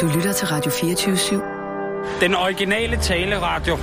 [0.00, 2.20] Du lytter til Radio 24 /7.
[2.20, 3.76] Den originale taleradio.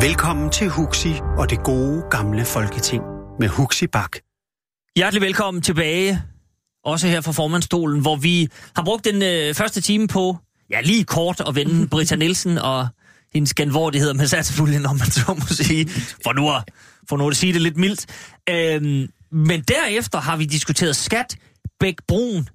[0.00, 3.02] Velkommen til Huxi og det gode gamle folketing
[3.40, 4.16] med Huxi Bak.
[4.96, 6.22] Hjertelig velkommen tilbage,
[6.84, 10.36] også her fra formandstolen, hvor vi har brugt den øh, første time på,
[10.70, 12.88] ja lige kort at vende Britta Nielsen og
[13.34, 15.88] hendes genvordighed med satspuljen, om man så må sige,
[16.24, 16.62] for nu at,
[17.08, 18.06] for nu at sige det lidt mildt.
[18.50, 21.36] Øhm, men derefter har vi diskuteret skat,
[21.80, 22.48] Bæk Brun,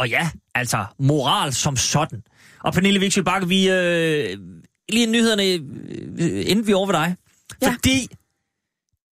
[0.00, 2.22] og ja, altså moral som sådan.
[2.64, 4.38] Og Pernille Vigsø Bakke, vi øh,
[4.88, 7.16] lige nyhederne, øh, inden vi er over ved dig.
[7.62, 7.70] Ja.
[7.70, 8.08] Fordi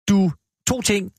[0.08, 0.32] du,
[0.68, 1.12] to ting,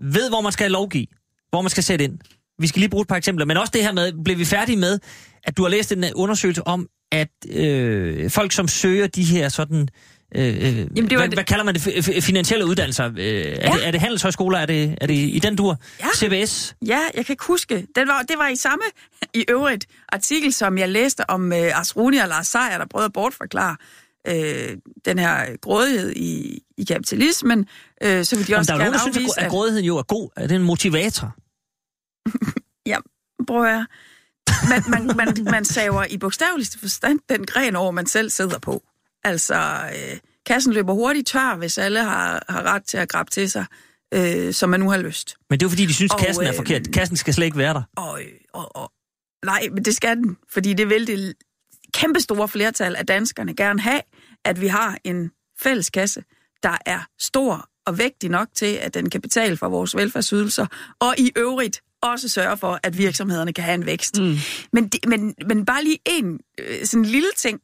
[0.00, 1.06] ved, hvor man skal lovgive,
[1.50, 2.18] hvor man skal sætte ind.
[2.58, 4.76] Vi skal lige bruge et par eksempler, men også det her med, blev vi færdige
[4.76, 4.98] med,
[5.44, 9.88] at du har læst en undersøgelse om, at øh, folk, som søger de her sådan...
[10.36, 12.24] Øh, Jamen, det var hvad, det- hvad kalder man det?
[12.24, 13.06] Finansielle uddannelser.
[13.06, 13.72] Øh, er, Ja.
[13.76, 14.58] det, er det handelshøjskoler?
[14.58, 15.76] Er det, er det i den dur?
[16.00, 16.06] Ja.
[16.16, 16.76] CBS?
[16.86, 17.86] Ja, jeg kan ikke huske.
[17.96, 18.82] Den var, det var i samme,
[19.34, 23.12] i øvrigt, artikel, som jeg læste om øh, Asruni og Lars Seier, der prøvede at
[23.12, 23.76] bortforklare
[24.28, 27.66] øh, den her grådighed i, i kapitalismen.
[28.02, 29.96] Øh, så vil de Jamen, også der er nogen, der synes, at, at grådigheden jo
[29.96, 30.30] er god.
[30.36, 31.36] Er det en motivator?
[32.86, 32.96] Ja,
[33.46, 33.86] prøv at
[34.68, 38.82] man, man, man, man saver i bogstaveligste forstand den gren over, man selv sidder på.
[39.28, 39.54] Altså,
[39.94, 43.64] øh, kassen løber hurtigt tør, hvis alle har, har ret til at grabbe til sig,
[44.14, 45.36] øh, som man nu har lyst.
[45.50, 46.92] Men det er fordi, de synes, Og, kassen er øh, forkert.
[46.92, 47.82] Kassen skal slet ikke være der.
[47.96, 48.20] Og,
[48.52, 48.92] og, og,
[49.44, 51.34] nej, men det skal den, fordi det vil det
[51.94, 54.00] kæmpe store flertal af danskerne gerne have,
[54.44, 56.22] at vi har en fælles kasse,
[56.62, 60.66] der er stor og vægtig nok til, at den kan betale for vores velfærdsydelser,
[61.00, 64.20] og i øvrigt også sørge for, at virksomhederne kan have en vækst.
[64.20, 64.36] Mm.
[64.72, 67.60] Men, det, men, men bare lige en øh, sådan en lille ting.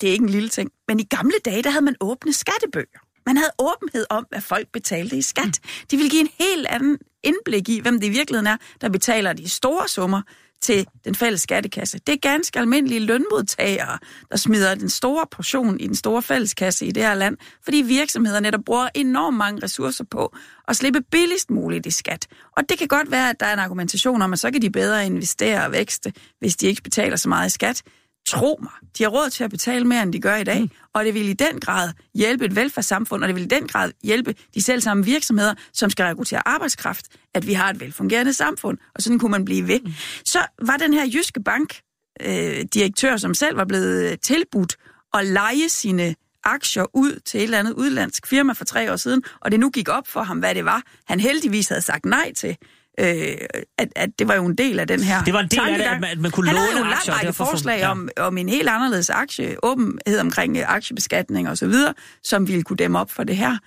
[0.00, 3.00] Det er ikke en lille ting, men i gamle dage, der havde man åbne skattebøger.
[3.26, 5.60] Man havde åbenhed om, hvad folk betalte i skat.
[5.90, 9.32] De ville give en helt anden indblik i, hvem det i virkeligheden er, der betaler
[9.32, 10.22] de store summer
[10.60, 11.98] til den fælles skattekasse.
[12.06, 13.98] Det er ganske almindelige lønmodtagere,
[14.30, 18.50] der smider den store portion i den store fælleskasse i det her land, fordi virksomhederne
[18.50, 20.36] der bruger enormt mange ressourcer på
[20.68, 22.26] at slippe billigst muligt i skat.
[22.56, 24.70] Og det kan godt være, at der er en argumentation om, at så kan de
[24.70, 27.82] bedre investere og vækste, hvis de ikke betaler så meget i skat.
[28.26, 30.70] Tro mig, de har råd til at betale mere, end de gør i dag, mm.
[30.92, 33.92] og det vil i den grad hjælpe et velfærdssamfund, og det vil i den grad
[34.02, 38.78] hjælpe de selv samme virksomheder, som skal rekruttere arbejdskraft, at vi har et velfungerende samfund,
[38.94, 39.80] og sådan kunne man blive ved.
[39.84, 39.92] Mm.
[40.24, 41.80] Så var den her Jyske Bank
[42.22, 44.76] øh, direktør, som selv var blevet tilbudt
[45.14, 49.22] at lege sine aktier ud til et eller andet udlandsk firma for tre år siden,
[49.40, 52.32] og det nu gik op for ham, hvad det var, han heldigvis havde sagt nej
[52.32, 52.56] til,
[53.00, 53.36] øh,
[53.78, 55.78] at, at det var jo en del af den her Det var en del af
[55.78, 57.78] det, at man- at man kunne Han havde låne jo en lang aktier, række forslag
[57.78, 57.90] ja.
[57.90, 62.62] om, om en helt anderledes aktie, åbenhed omkring øh, aktiebeskatning og så videre, som ville
[62.62, 63.58] kunne dæmme op for det her.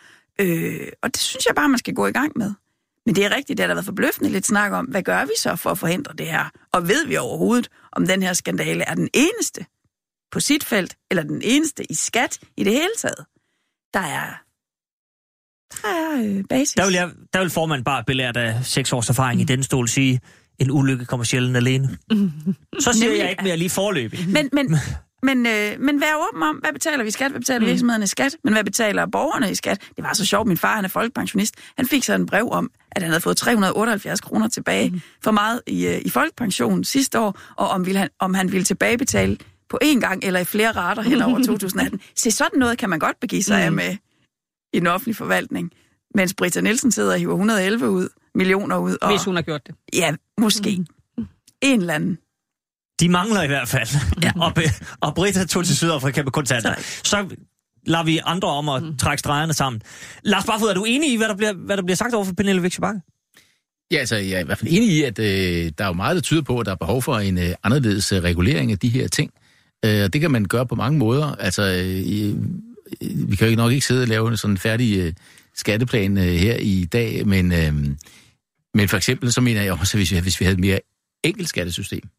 [0.41, 2.53] Øh, og det synes jeg bare, man skal gå i gang med.
[3.05, 5.31] Men det er rigtigt, det har der været forbløffende lidt snak om, hvad gør vi
[5.37, 6.49] så for at forhindre det her?
[6.73, 9.65] Og ved vi overhovedet, om den her skandale er den eneste
[10.31, 13.25] på sit felt, eller den eneste i skat i det hele taget?
[13.93, 14.41] Der er,
[15.81, 16.73] der er øh, basis.
[16.73, 19.87] Der vil, jeg, der vil formanden bare belært af seks års erfaring i den stol
[19.87, 20.19] sige,
[20.59, 21.87] en ulykke kommer sjældent alene.
[22.79, 24.19] Så siger Nemlig, jeg ikke mere lige forløbig.
[24.29, 24.77] Men, men,
[25.27, 28.35] men, øh, men vær åben om, hvad betaler vi skat, hvad betaler virksomhederne i skat,
[28.43, 29.81] men hvad betaler borgerne i skat?
[29.95, 31.55] Det var så sjovt, min far han er folkepensionist.
[31.77, 35.01] Han fik så en brev om, at han havde fået 378 kroner tilbage mm.
[35.23, 38.63] for meget i, øh, i folkepension sidste år, og om, ville han, om han ville
[38.63, 39.37] tilbagebetale
[39.69, 41.99] på én gang eller i flere rater hen over 2018.
[42.15, 43.97] Se, sådan noget kan man godt begive sig af med
[44.73, 45.71] i den offentlige forvaltning,
[46.15, 48.97] mens Britta Nielsen sidder og hiver 111 ud, millioner ud.
[49.01, 49.75] Og, Hvis hun har gjort det.
[49.93, 50.85] Ja, måske.
[51.61, 52.17] En eller anden.
[52.99, 53.87] De mangler i hvert fald.
[54.23, 54.31] Ja.
[54.45, 54.53] og,
[55.01, 56.73] og Britta tog til Sydafrika med kontanter.
[57.03, 57.35] Så
[57.85, 59.81] lader vi andre om at trække stregerne sammen.
[60.23, 62.33] Lars Barfod, er du enig i, hvad der bliver, hvad der bliver sagt over for
[62.33, 63.01] Pernille Vigsø Bakke?
[63.91, 66.15] Ja, altså, jeg er i hvert fald enig i, at øh, der er jo meget,
[66.15, 68.89] der tyder på, at der er behov for en øh, anderledes øh, regulering af de
[68.89, 69.31] her ting.
[69.85, 71.35] Øh, og det kan man gøre på mange måder.
[71.35, 72.35] Altså, øh, i-
[73.01, 75.13] vi kan jo nok ikke sidde og lave sådan en færdig øh,
[75.55, 77.73] skatteplan øh, her i dag, men, øh,
[78.73, 80.79] men for eksempel, så mener jeg også, at hvis vi, hvis vi havde et mere
[81.23, 82.09] enkelt skattesystem,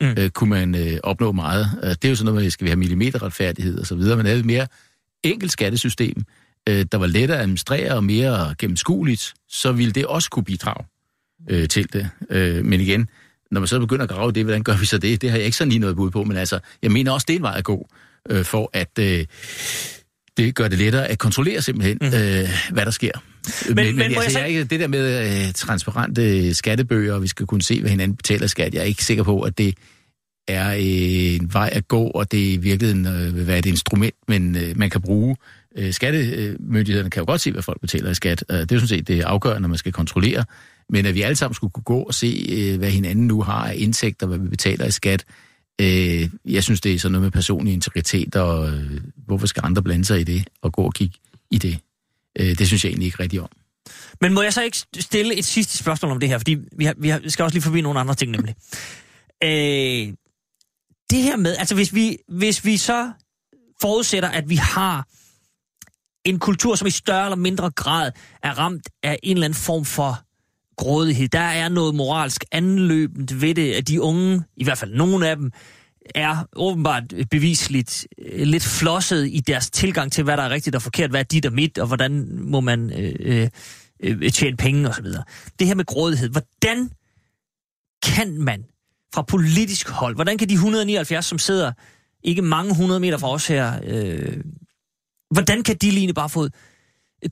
[0.00, 0.14] Mm.
[0.18, 1.66] øh, kunne man øh, opnå meget.
[1.82, 4.38] Det er jo sådan noget med, skal vi have millimeterretfærdighed og så videre, men havde
[4.38, 4.66] et mere
[5.22, 6.22] enkelt skattesystem,
[6.68, 10.84] øh, der var lettere at administrere og mere gennemskueligt, så ville det også kunne bidrage
[11.50, 12.10] øh, til det.
[12.30, 13.08] Øh, men igen,
[13.50, 15.22] når man så begynder at grave det, hvordan gør vi så det?
[15.22, 17.34] Det har jeg ikke sådan lige noget bud på, men altså, jeg mener også, det
[17.34, 17.88] er en vej at gå,
[18.30, 19.26] øh, for at øh,
[20.38, 22.06] det gør det lettere at kontrollere simpelthen, mm.
[22.06, 23.10] øh, hvad der sker.
[23.66, 24.38] Men, men, men, altså, jeg, så...
[24.38, 27.90] jeg er ikke, det der med øh, transparente skattebøger, og vi skal kunne se, hvad
[27.90, 29.74] hinanden betaler skat, jeg er ikke sikker på, at det
[30.48, 34.56] er en vej at gå, og det i virkeligheden øh, vil være et instrument, men
[34.56, 35.36] øh, man kan bruge.
[35.76, 38.44] Øh, skattemyndighederne kan jo godt se, hvad folk betaler i skat.
[38.50, 40.44] Øh, det er jo sådan set det afgørende, når man skal kontrollere.
[40.90, 43.68] Men at vi alle sammen skulle kunne gå og se, øh, hvad hinanden nu har
[43.68, 45.47] af indtægter, hvad vi betaler i skat, øh,
[46.44, 50.04] jeg synes, det er sådan noget med personlig integritet, og øh, hvorfor skal andre blande
[50.04, 51.18] sig i det, og gå og kigge
[51.50, 51.78] i det.
[52.38, 53.48] Øh, det synes jeg egentlig ikke rigtig om.
[54.20, 56.94] Men må jeg så ikke stille et sidste spørgsmål om det her, fordi vi, har,
[56.98, 58.54] vi, har, vi skal også lige forbi nogle andre ting nemlig.
[59.44, 60.14] øh,
[61.10, 63.12] det her med, altså hvis vi, hvis vi så
[63.80, 65.06] forudsætter, at vi har
[66.24, 69.84] en kultur, som i større eller mindre grad er ramt af en eller anden form
[69.84, 70.20] for
[70.78, 71.28] grådighed.
[71.28, 75.36] Der er noget moralsk anløbent ved det, at de unge, i hvert fald nogle af
[75.36, 75.50] dem,
[76.14, 80.82] er åbenbart bevisligt øh, lidt flosset i deres tilgang til, hvad der er rigtigt og
[80.82, 83.48] forkert, hvad er dit og mit, og hvordan må man øh, øh,
[84.00, 85.06] øh tjene penge osv.
[85.58, 86.90] Det her med grådighed, hvordan
[88.02, 88.64] kan man
[89.14, 91.72] fra politisk hold, hvordan kan de 179, som sidder
[92.24, 94.36] ikke mange hundrede meter fra os her, øh,
[95.30, 96.48] hvordan kan de lige bare få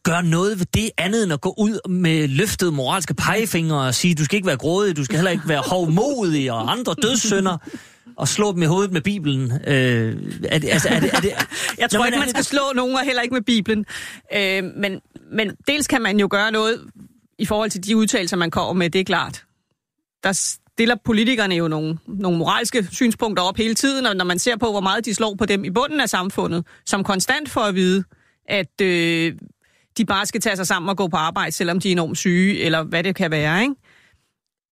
[0.03, 4.15] gøre noget ved det andet end at gå ud med løftede moralske pegefingre og sige,
[4.15, 7.59] du skal ikke være grådig, du skal heller ikke være hovmodig og andre dødssynder
[8.17, 9.53] og slå dem i hovedet med Bibelen.
[9.67, 10.17] Øh,
[10.49, 11.33] er det, altså, er det, er det,
[11.79, 13.87] jeg tror ikke, man skal slå nogen, og heller ikke med Bibelen.
[14.35, 15.01] Øh, men,
[15.33, 16.85] men dels kan man jo gøre noget
[17.39, 19.45] i forhold til de udtalelser, man kommer med, det er klart.
[20.25, 24.57] Der stiller politikerne jo nogle, nogle moralske synspunkter op hele tiden, og når man ser
[24.57, 27.75] på, hvor meget de slår på dem i bunden af samfundet, som konstant for at
[27.75, 28.05] vide,
[28.49, 29.35] at øh,
[29.99, 32.61] de bare skal tage sig sammen og gå på arbejde, selvom de er enormt syge,
[32.61, 33.75] eller hvad det kan være, ikke?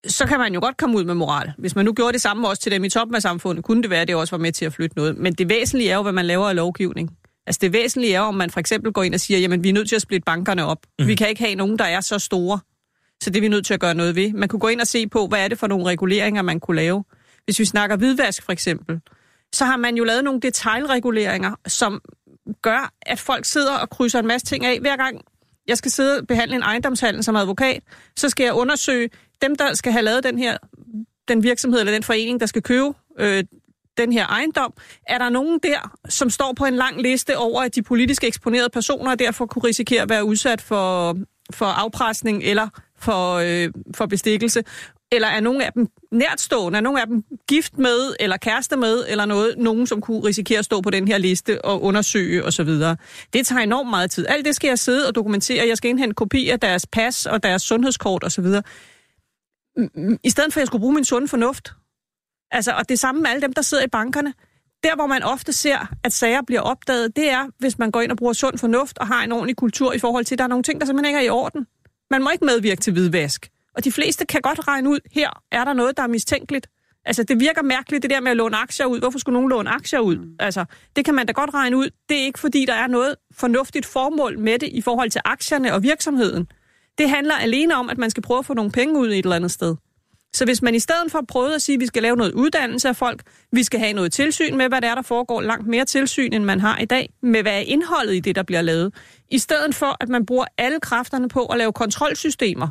[0.07, 1.53] så kan man jo godt komme ud med moral.
[1.59, 3.91] Hvis man nu gjorde det samme også til dem i toppen af samfundet, kunne det
[3.91, 5.17] være, at det også var med til at flytte noget.
[5.17, 7.11] Men det væsentlige er jo, hvad man laver af lovgivning.
[7.47, 9.73] Altså det væsentlige er om man for eksempel går ind og siger, jamen vi er
[9.73, 10.79] nødt til at splitte bankerne op.
[10.99, 11.07] Mm.
[11.07, 12.59] Vi kan ikke have nogen, der er så store.
[13.23, 14.33] Så det er vi nødt til at gøre noget ved.
[14.33, 16.77] Man kunne gå ind og se på, hvad er det for nogle reguleringer, man kunne
[16.77, 17.05] lave.
[17.45, 19.01] Hvis vi snakker hvidvask for eksempel,
[19.55, 22.03] så har man jo lavet nogle detaljreguleringer, som
[22.63, 24.81] gør, at folk sidder og krydser en masse ting af.
[24.81, 25.21] Hver gang
[25.67, 27.83] jeg skal sidde og behandle en ejendomshandel som advokat,
[28.17, 29.11] så skal jeg undersøge
[29.43, 30.57] dem, der skal have lavet den her
[31.29, 33.45] den virksomhed eller den forening, der skal købe øh,
[33.97, 34.73] den her ejendom,
[35.07, 38.69] er der nogen der, som står på en lang liste over, at de politisk eksponerede
[38.69, 41.17] personer og derfor kunne risikere at være udsat for,
[41.53, 42.69] for afpresning eller
[42.99, 44.65] for, øh, for bestikkelse?
[45.15, 46.77] Eller er nogle af dem nærtstående?
[46.77, 49.55] Er nogle af dem gift med, eller kæreste med, eller noget?
[49.59, 52.69] Nogen, som kunne risikere at stå på den her liste og undersøge osv.
[53.33, 54.27] Det tager enormt meget tid.
[54.29, 55.69] Alt det skal jeg sidde og dokumentere.
[55.69, 58.47] Jeg skal indhente kopier af deres pas og deres sundhedskort osv.
[60.25, 61.73] I stedet for, at jeg skulle bruge min sunde fornuft.
[62.51, 64.35] Altså, og det samme med alle dem, der sidder i bankerne.
[64.83, 68.11] Der, hvor man ofte ser, at sager bliver opdaget, det er, hvis man går ind
[68.11, 70.49] og bruger sund fornuft og har en ordentlig kultur i forhold til, at der er
[70.49, 71.67] nogle ting, der simpelthen ikke er i orden.
[72.11, 73.51] Man må ikke medvirke til hvidvask.
[73.75, 76.67] Og de fleste kan godt regne ud, her er der noget, der er mistænkeligt.
[77.07, 78.99] Altså, det virker mærkeligt, det der med at låne aktier ud.
[78.99, 80.17] Hvorfor skulle nogen låne aktier ud?
[80.17, 80.37] Mm.
[80.41, 80.65] Altså,
[80.97, 81.91] det kan man da godt regne ud.
[82.09, 85.75] Det er ikke, fordi der er noget fornuftigt formål med det i forhold til aktierne
[85.75, 86.47] og virksomheden.
[86.99, 89.25] Det handler alene om, at man skal prøve at få nogle penge ud i et
[89.25, 89.77] eller andet sted.
[90.35, 92.89] Så hvis man i stedet for prøve at sige, at vi skal lave noget uddannelse
[92.89, 93.23] af folk,
[93.53, 96.45] vi skal have noget tilsyn med, hvad der er, der foregår, langt mere tilsyn, end
[96.45, 98.95] man har i dag, med hvad er indholdet i det, der bliver lavet,
[99.31, 102.69] i stedet for, at man bruger alle kræfterne på at lave kontrolsystemer,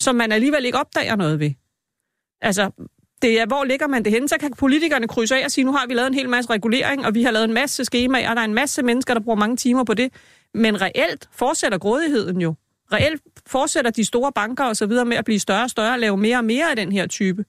[0.00, 1.50] som man alligevel ikke opdager noget ved.
[2.40, 2.70] Altså,
[3.22, 4.28] det er, hvor ligger man det hen?
[4.28, 7.06] Så kan politikerne krydse af og sige, nu har vi lavet en hel masse regulering,
[7.06, 9.38] og vi har lavet en masse skemaer, og der er en masse mennesker, der bruger
[9.38, 10.12] mange timer på det.
[10.54, 12.54] Men reelt fortsætter grådigheden jo.
[12.92, 15.98] Reelt fortsætter de store banker og så videre med at blive større og større, og
[15.98, 17.44] lave mere og mere af den her type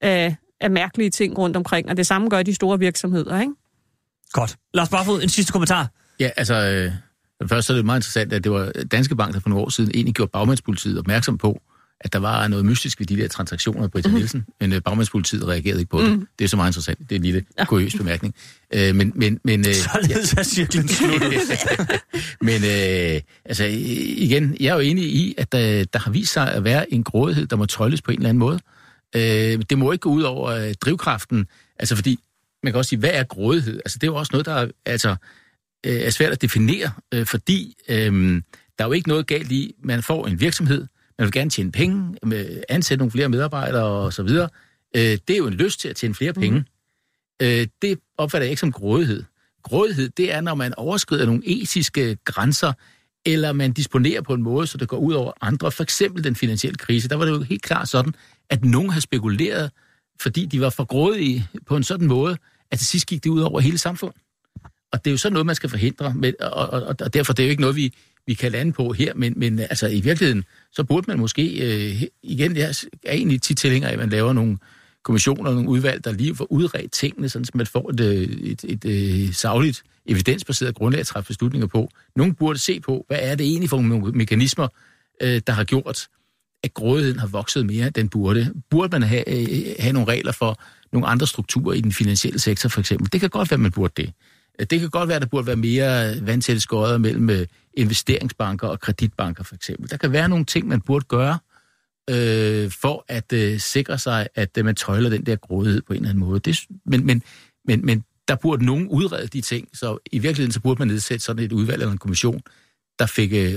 [0.00, 1.88] af, af mærkelige ting rundt omkring.
[1.90, 3.52] Og det samme gør de store virksomheder, ikke?
[4.32, 4.56] Godt.
[4.74, 5.88] Lars Barfod, en sidste kommentar.
[6.20, 6.92] Ja, altså, øh,
[7.48, 9.68] først så er det meget interessant, at det var Danske Bank, der for nogle år
[9.68, 11.60] siden egentlig gjorde bagmandspolitiet opmærksom på,
[12.00, 14.14] at der var noget mystisk ved de der transaktioner af Britta mm.
[14.14, 16.12] Nielsen, men uh, bagmandspolitiet reagerede ikke på det.
[16.12, 16.28] Mm.
[16.38, 16.98] Det er så meget interessant.
[16.98, 17.64] Det er en lille ja.
[17.64, 18.34] kuriøs bemærkning.
[18.76, 20.88] Uh, men, men, men, uh, Således er cirklen
[22.48, 26.52] men uh, altså, igen, jeg er jo enig i, at der, der har vist sig
[26.52, 28.60] at være en grådighed, der må trolles på en eller anden måde.
[29.16, 31.46] Uh, det må ikke gå ud over uh, drivkraften,
[31.78, 32.18] altså fordi,
[32.62, 33.80] man kan også sige, hvad er grådighed?
[33.84, 35.10] Altså, det er jo også noget, der er, altså,
[35.86, 37.94] uh, er svært at definere, uh, fordi uh,
[38.78, 40.86] der er jo ikke noget galt i, man får en virksomhed,
[41.18, 42.16] man vil gerne tjene penge,
[42.68, 44.48] ansætte nogle flere medarbejdere og så videre.
[44.96, 46.58] Øh, det er jo en lyst til at tjene flere penge.
[46.58, 46.64] Mm.
[47.82, 49.24] Det opfatter jeg ikke som grådighed.
[49.62, 52.72] Grådighed, det er, når man overskrider nogle etiske grænser,
[53.26, 55.72] eller man disponerer på en måde, så det går ud over andre.
[55.72, 58.14] For eksempel den finansielle krise, der var det jo helt klart sådan,
[58.50, 59.70] at nogen har spekuleret,
[60.20, 62.36] fordi de var for grådige på en sådan måde,
[62.70, 64.22] at til sidst gik det ud over hele samfundet.
[64.92, 67.42] Og det er jo sådan noget, man skal forhindre, med, og, og, og derfor det
[67.42, 67.94] er jo ikke noget, vi,
[68.26, 72.02] vi kan lande på her, men, men altså i virkeligheden, så burde man måske, øh,
[72.22, 74.58] igen, jeg er egentlig tit tilhænger af, at man laver nogle
[75.04, 78.64] kommissioner, nogle udvalg, der lige får udredt tingene, sådan, så man får et, øh, et,
[78.64, 81.90] et, øh, et savligt, evidensbaseret grundlag at træffe beslutninger på.
[82.16, 84.68] Nogen burde se på, hvad er det egentlig for nogle mekanismer,
[85.22, 86.08] øh, der har gjort,
[86.64, 88.52] at grådigheden har vokset mere, end den burde.
[88.70, 90.60] Burde man have, øh, have nogle regler for
[90.92, 93.12] nogle andre strukturer i den finansielle sektor, for eksempel?
[93.12, 94.12] Det kan godt være, man burde det.
[94.70, 98.80] Det kan godt være, at der burde være mere vandtætte skodder mellem øh, investeringsbanker og
[98.80, 99.90] kreditbanker, for eksempel.
[99.90, 101.38] Der kan være nogle ting, man burde gøre,
[102.10, 105.96] øh, for at øh, sikre sig, at øh, man tøjler den der grådighed på en
[105.96, 106.40] eller anden måde.
[106.40, 107.22] Det, men, men,
[107.64, 111.24] men, men der burde nogen udrede de ting, så i virkeligheden så burde man nedsætte
[111.24, 112.40] sådan et udvalg eller en kommission,
[112.98, 113.54] der fik øh,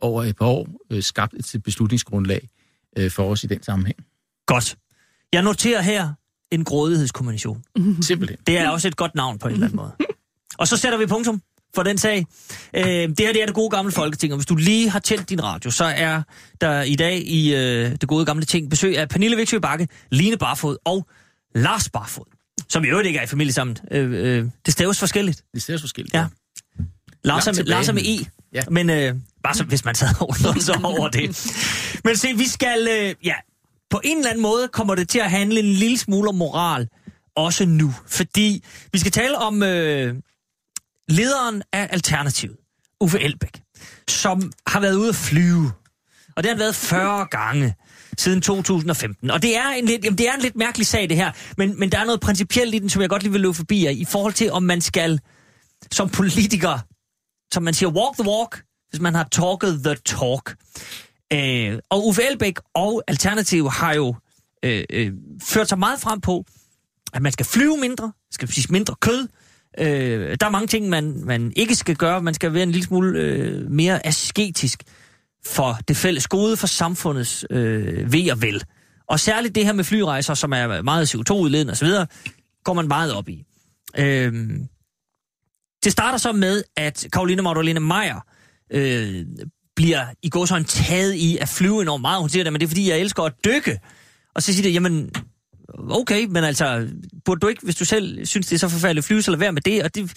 [0.00, 2.48] over et par år øh, skabt et beslutningsgrundlag
[2.98, 3.98] øh, for os i den sammenhæng.
[4.46, 4.76] Godt.
[5.32, 6.12] Jeg noterer her
[6.50, 7.64] en grådighedskommission.
[8.00, 8.38] Simpelthen.
[8.46, 9.92] Det er også et godt navn på en eller anden måde.
[10.58, 11.42] Og så sætter vi punktum
[11.74, 12.26] for den sag.
[12.76, 15.28] Øh, det her det er det gode gamle folketing, og hvis du lige har tændt
[15.30, 16.22] din radio, så er
[16.60, 20.36] der i dag i øh, det gode gamle ting besøg af Pernille Viksø Bakke, Line
[20.36, 21.06] Barfod og
[21.54, 22.24] Lars Barfod,
[22.68, 23.76] som i øvrigt ikke er i familie sammen.
[23.90, 25.42] Øh, øh, det staves forskelligt.
[25.54, 26.14] Det ser forskelligt.
[26.14, 26.26] Ja.
[27.24, 27.64] Lars er, med.
[27.64, 28.62] Lars er med E, Ja.
[28.70, 31.46] men øh, bare så, hvis man sad over, så over det.
[32.04, 33.34] Men se, vi skal, øh, ja,
[33.90, 36.88] på en eller anden måde kommer det til at handle en lille smule om moral,
[37.36, 37.94] også nu.
[38.06, 40.14] Fordi vi skal tale om øh,
[41.10, 42.56] lederen af Alternativet,
[43.00, 43.62] Uffe Elbæk,
[44.08, 45.72] som har været ude at flyve.
[46.36, 47.74] Og det har han været 40 gange
[48.18, 49.30] siden 2015.
[49.30, 51.32] Og det er en lidt, jamen, det er en lidt mærkelig sag, det her.
[51.56, 53.84] Men, men der er noget principielt i den, som jeg godt lige vil løbe forbi
[53.84, 55.20] jer, i forhold til, om man skal
[55.92, 56.78] som politiker,
[57.52, 60.56] som man siger, walk the walk, hvis man har talket the talk.
[61.32, 64.14] Øh, og Uffe Elbæk og Alternativ har jo
[64.64, 65.12] øh, øh,
[65.42, 66.44] ført sig meget frem på,
[67.12, 69.28] at man skal flyve mindre, skal spise mindre kød.
[69.78, 72.22] Øh, der er mange ting, man, man ikke skal gøre.
[72.22, 74.82] Man skal være en lille smule øh, mere asketisk
[75.46, 78.64] for det fælles gode, for samfundets øh, ved og vel.
[79.08, 81.88] Og særligt det her med flyrejser, som er meget CO2-udledende osv.,
[82.64, 83.44] går man meget op i.
[83.98, 84.32] Øh,
[85.84, 88.26] det starter så med, at Karoline Magdalene Meyer
[88.72, 89.26] øh,
[89.76, 92.20] bliver i går sådan taget i at flyve enormt meget.
[92.20, 93.80] Hun siger det, men det er fordi, jeg elsker at dykke.
[94.34, 95.10] Og så siger det, jamen,
[95.90, 96.86] okay, men altså,
[97.24, 99.38] burde du ikke, hvis du selv synes, det er så forfærdeligt at flyve, så lad
[99.38, 99.82] være med det.
[99.82, 100.12] Og det,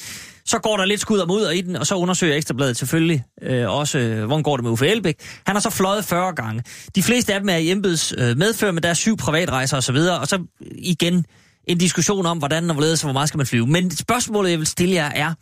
[0.46, 3.70] så går der lidt skud og mod i den, og så undersøger Ekstrabladet selvfølgelig øh,
[3.70, 5.16] også, øh, hvordan går det med Uffe Elbæk.
[5.46, 6.64] Han har så fløjet 40 gange.
[6.96, 9.96] De fleste af dem er i embeds øh, medfør, men der er syv privatrejser osv.,
[9.96, 11.26] og, og så igen
[11.68, 13.68] en diskussion om, hvordan og hvorledes og hvor meget skal man flyve.
[13.68, 15.34] Men spørgsmålet, jeg vil stille jer, er,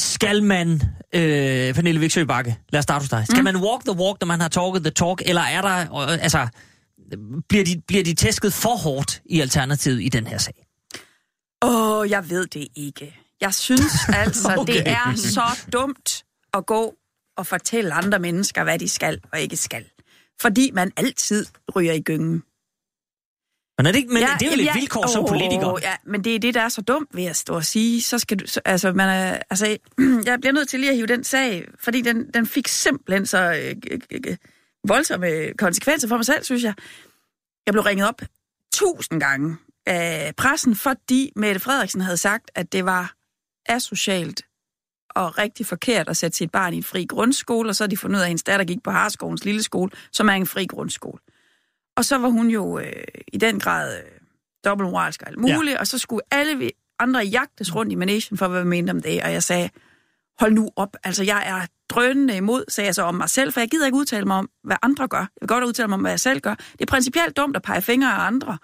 [0.00, 0.82] skal man,
[1.14, 3.24] øh, Pernille Viksø Bakke, lad os starte hos dig.
[3.26, 3.44] Skal mm.
[3.44, 6.48] man walk the walk, når man har talket the talk, eller er der, øh, altså,
[7.48, 10.66] bliver de, bliver de tæsket for hårdt i Alternativet i den her sag?
[11.62, 13.16] Åh, oh, jeg ved det ikke.
[13.40, 13.92] Jeg synes
[14.24, 14.74] altså, okay.
[14.74, 16.94] det er så dumt at gå
[17.36, 19.84] og fortælle andre mennesker, hvad de skal og ikke skal.
[20.40, 21.46] Fordi man altid
[21.76, 22.42] ryger i gyngen.
[23.78, 25.78] Men er det ikke, men ja, det er jo lidt ja, vilkår som åh, politiker.
[25.82, 28.02] Ja, men det er det, der er så dumt ved at stå og sige.
[28.02, 29.66] Så skal du, så, altså, man er, altså,
[30.26, 33.52] jeg bliver nødt til lige at hive den sag, fordi den, den fik simpelthen så
[33.52, 34.36] øh, øh, øh,
[34.88, 36.74] voldsomme konsekvenser for mig selv, synes jeg.
[37.66, 38.22] Jeg blev ringet op
[38.74, 43.14] tusind gange af pressen, fordi Mette Frederiksen havde sagt, at det var
[43.66, 44.42] asocialt
[45.10, 47.96] og rigtig forkert at sætte sit barn i en fri grundskole, og så har de
[47.96, 50.66] fundet ud af, at hendes datter gik på Harskovens lille skole, som er en fri
[50.66, 51.18] grundskole.
[51.96, 54.04] Og så var hun jo øh, i den grad øh,
[54.64, 55.80] dobbeltmoralsk og alt muligt, ja.
[55.80, 59.02] og så skulle alle vi andre jagtes rundt i managen for, hvad vi mente om
[59.02, 59.70] det, og jeg sagde,
[60.40, 63.60] hold nu op, altså jeg er drønende imod, sagde jeg så om mig selv, for
[63.60, 65.18] jeg gider ikke udtale mig om, hvad andre gør.
[65.18, 66.54] Jeg vil godt udtale mig om, hvad jeg selv gør.
[66.54, 68.58] Det er principielt dumt at pege fingre af andre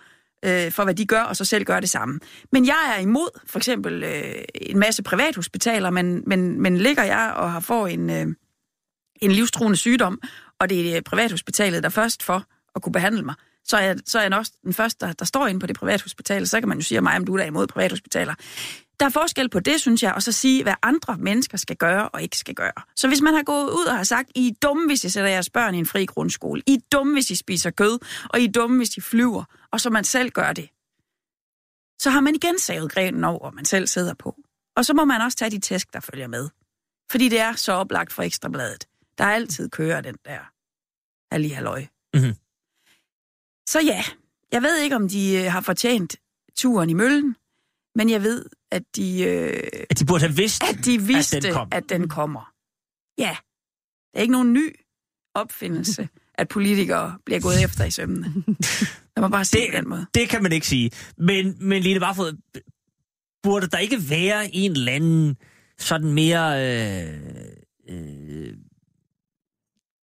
[0.44, 2.20] øh, for, hvad de gør, og så selv gør det samme.
[2.52, 7.32] Men jeg er imod for eksempel øh, en masse privathospitaler, men, men, men ligger jeg
[7.36, 8.26] og har fået en, øh,
[9.22, 10.20] en livstruende sygdom,
[10.60, 14.22] og det er privathospitalet, der først for at kunne behandle mig, så er så er
[14.22, 16.84] jeg også den første, der, der står inde på det privathospital, så kan man jo
[16.84, 18.34] sige mig, om du er imod privathospitaler.
[19.02, 22.08] Der er forskel på det, synes jeg, og så sige, hvad andre mennesker skal gøre
[22.08, 22.72] og ikke skal gøre.
[22.96, 25.30] Så hvis man har gået ud og har sagt, I er dumme, hvis I sætter
[25.30, 27.98] jeres børn i en fri grundskole, I er dumme, hvis I spiser kød,
[28.30, 30.68] og I er dumme, hvis I flyver, og så man selv gør det,
[32.02, 34.36] så har man igen savet grenen over, man selv sidder på.
[34.76, 36.48] Og så må man også tage de tæsk, der følger med.
[37.10, 38.88] Fordi det er så oplagt for Ekstrabladet.
[39.18, 40.38] Der altid kører den der
[41.32, 41.86] halli halløj.
[42.14, 42.34] Mhm.
[43.68, 44.04] Så ja,
[44.52, 46.16] jeg ved ikke, om de øh, har fortjent
[46.56, 47.36] turen i møllen,
[47.94, 51.42] men jeg ved, at de, øh, At de burde have vidst, at de vidste, at
[51.42, 51.68] den kom.
[51.72, 52.52] at den kommer.
[53.18, 53.36] Ja,
[54.12, 54.76] det er ikke nogen ny
[55.34, 56.08] opfindelse,
[56.40, 58.34] at politikere bliver gået efter i sømmene.
[59.16, 60.06] Lad mig bare sige det, på den måde.
[60.14, 60.90] Det kan man ikke sige.
[61.16, 62.32] Men, men Line Barfod,
[63.42, 65.36] burde der ikke være en eller anden
[65.78, 66.66] sådan mere...
[66.66, 67.20] Øh,
[67.88, 68.54] øh,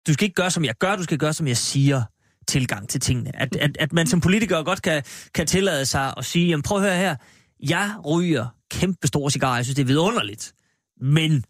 [0.07, 2.03] du skal ikke gøre, som jeg gør, du skal gøre, som jeg siger
[2.47, 3.41] tilgang til tingene.
[3.41, 6.77] At, at, at man som politiker godt kan, kan tillade sig at sige, jamen prøv
[6.77, 7.15] at høre her,
[7.63, 10.53] jeg ryger kæmpe store cigarer, jeg synes, det er vidunderligt.
[11.01, 11.43] Men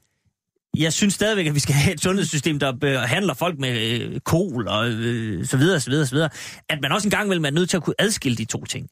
[0.78, 4.68] jeg synes stadigvæk, at vi skal have et sundhedssystem, der behandler folk med øh, kol
[4.68, 6.30] og øh, så videre, så videre, så videre.
[6.70, 8.90] At man også en gang vil være nødt til at kunne adskille de to ting.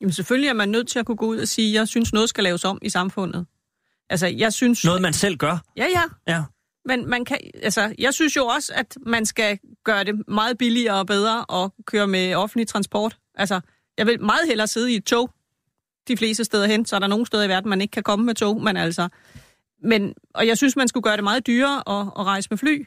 [0.00, 2.12] Jamen selvfølgelig er man nødt til at kunne gå ud og sige, at jeg synes,
[2.12, 3.46] noget skal laves om i samfundet.
[4.10, 4.84] Altså, jeg synes...
[4.84, 5.58] Noget, man selv gør?
[5.76, 6.32] Ja, ja.
[6.34, 6.42] Ja.
[6.84, 10.98] Men man kan, altså, jeg synes jo også, at man skal gøre det meget billigere
[10.98, 13.16] og bedre at køre med offentlig transport.
[13.34, 13.60] Altså,
[13.98, 15.30] jeg vil meget hellere sidde i et tog
[16.08, 18.24] de fleste steder hen, så er der nogle steder i verden, man ikke kan komme
[18.24, 19.08] med tog, men altså...
[19.82, 22.86] Men, og jeg synes, man skulle gøre det meget dyrere at, at rejse med fly.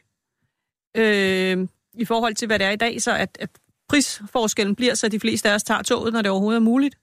[0.98, 3.50] Øh, I forhold til, hvad det er i dag, så at, at
[3.90, 6.98] prisforskellen bliver, så de fleste af os tager toget, når det overhovedet er muligt,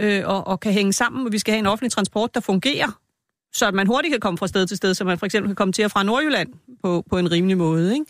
[0.00, 3.00] øh, og, og kan hænge sammen, og vi skal have en offentlig transport, der fungerer,
[3.52, 5.56] så at man hurtigt kan komme fra sted til sted, så man for eksempel kan
[5.56, 7.92] komme til og fra Nordjylland på, på en rimelig måde.
[7.92, 8.06] Ikke?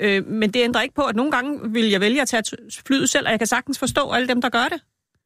[0.00, 2.42] Øh, men det ændrer ikke på, at nogle gange vil jeg vælge at tage
[2.86, 4.80] flyet selv, og jeg kan sagtens forstå alle dem, der gør det.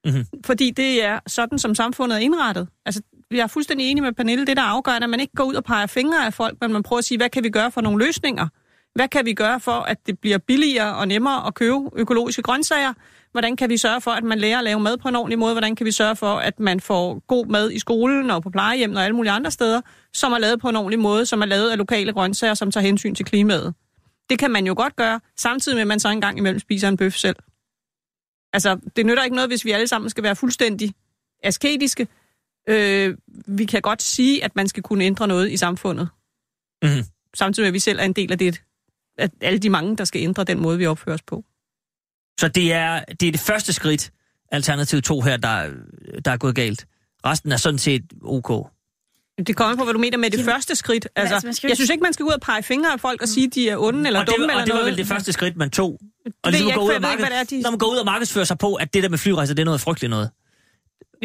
[0.04, 0.24] Mm-hmm.
[0.44, 2.68] Fordi det er sådan, som samfundet er indrettet.
[2.86, 4.46] Altså, vi er fuldstændig enige med Pernille.
[4.46, 6.82] Det, der afgør, at man ikke går ud og peger fingre af folk, men man
[6.82, 8.48] prøver at sige, hvad kan vi gøre for nogle løsninger?
[8.94, 12.92] Hvad kan vi gøre for, at det bliver billigere og nemmere at købe økologiske grøntsager?
[13.32, 15.54] Hvordan kan vi sørge for, at man lærer at lave mad på en ordentlig måde?
[15.54, 18.96] Hvordan kan vi sørge for, at man får god mad i skolen og på plejehjem
[18.96, 19.80] og alle mulige andre steder,
[20.12, 22.86] som er lavet på en ordentlig måde, som er lavet af lokale grøntsager, som tager
[22.86, 23.74] hensyn til klimaet?
[24.30, 26.96] Det kan man jo godt gøre, samtidig med, at man så engang imellem spiser en
[26.96, 27.36] bøf selv.
[28.54, 30.94] Altså, det nytter ikke noget, hvis vi alle sammen skal være fuldstændig
[31.42, 32.08] asketiske.
[32.68, 36.08] Øh, vi kan godt sige, at man skal kunne ændre noget i samfundet.
[36.82, 37.04] Mm-hmm.
[37.34, 38.62] Samtidig med, at vi selv er en del af det,
[39.18, 41.44] at alle de mange, der skal ændre den måde, vi opfører os på.
[42.40, 44.12] Så det er det, er det første skridt,
[44.52, 45.70] alternativ 2 her, der,
[46.24, 46.86] der er gået galt.
[47.26, 48.70] Resten er sådan set ok.
[49.46, 51.08] Det kommer på, hvad du mener med det Jamen, første skridt.
[51.16, 51.66] Altså, altså.
[51.68, 53.68] Jeg synes ikke, man skal ud og pege fingre af folk og sige, at de
[53.68, 54.90] er onde eller og dumme det, eller og det var noget.
[54.90, 56.00] vel det første skridt, man tog.
[56.42, 57.24] Og ligesom jeg gå ud ikke, og marked...
[57.24, 57.60] det er, de...
[57.62, 59.64] Når man går ud og markedsfører sig på, at det der med flyrejser, det er
[59.64, 60.30] noget frygteligt noget.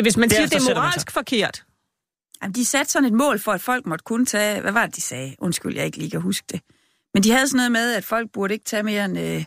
[0.02, 1.64] Hvis man siger, Derefter det er man moralsk forkert.
[2.44, 4.62] Jamen, de satte sådan et mål for, at folk måtte kun tage...
[4.62, 5.36] Hvad var det, de sagde?
[5.40, 6.62] Undskyld, jeg ikke lige kan huske det.
[7.14, 9.20] Men de havde sådan noget med, at folk burde ikke tage mere end...
[9.20, 9.44] Øh,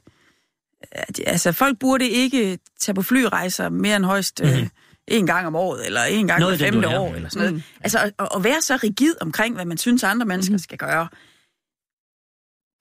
[1.26, 4.68] altså, folk burde ikke tage på flyrejser mere end højst øh, Mhm.
[5.08, 7.00] En gang om året, eller en gang Noget hver femte ja.
[7.00, 7.64] år, eller sådan noget.
[7.80, 11.08] Altså, at, at være så rigid omkring, hvad man synes, andre mennesker skal gøre,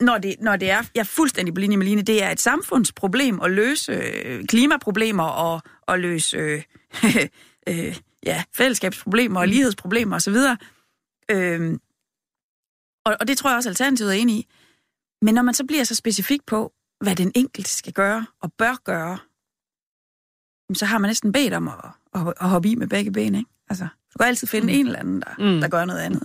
[0.02, 2.40] når det, når det er, jeg er fuldstændig på linje med Line, det er et
[2.40, 6.64] samfundsproblem at løse øh, klimaproblemer og, og løse øh,
[7.70, 10.36] øh, ja, fællesskabsproblemer og lighedsproblemer osv.
[11.32, 11.80] Øh,
[13.06, 14.48] og, og det tror jeg også, Alternativet er enig i.
[15.22, 18.76] Men når man så bliver så specifik på, hvad den enkelte skal gøre og bør
[18.84, 19.18] gøre,
[20.74, 23.50] så har man næsten bedt om at, at, at hoppe i med begge ben, ikke?
[23.70, 24.80] Altså, du kan altid finde mm.
[24.80, 25.62] en eller anden, der, Mm.
[25.62, 26.24] der gør noget andet.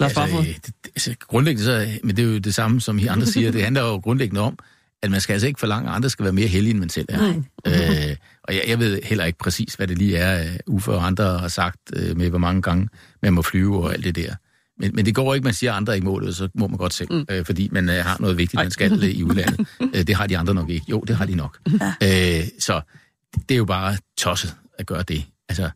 [0.00, 0.38] Lars Barfod.
[0.38, 3.26] altså, det, det- altså, grundlæggende så, men det er jo det samme, som I andre
[3.36, 4.58] siger, det handler jo grundlæggende om,
[5.02, 7.06] at man skal altså ikke forlange, at andre skal være mere heldige, end man selv
[7.08, 7.28] er.
[7.66, 11.06] Øh, og jeg, jeg ved heller ikke præcis, hvad det lige er, uh, Uffe og
[11.06, 12.88] andre har sagt øh, med, hvor mange gange
[13.22, 14.34] man må flyve og alt det der.
[14.80, 16.76] Men, men det går ikke, man siger, at andre er ikke målet, så må man
[16.78, 17.24] godt selv, mm.
[17.30, 19.66] øh, fordi man øh, har noget vigtigt, man skal øh, i udlandet.
[19.80, 20.86] øh, det har de andre nok ikke.
[20.90, 21.58] Jo, det har de nok.
[22.02, 22.38] Ja.
[22.40, 22.80] Øh, så
[23.34, 25.24] det er jo bare tosset at gøre det.
[25.48, 25.70] Altså,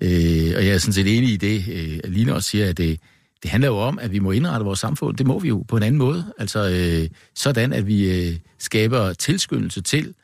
[0.00, 3.00] øh, og jeg er sådan set enig i det, øh, Line også siger, at det,
[3.42, 5.16] det handler jo om, at vi må indrette vores samfund.
[5.16, 6.32] Det må vi jo på en anden måde.
[6.38, 10.14] Altså øh, sådan, at vi øh, skaber tilskyndelse til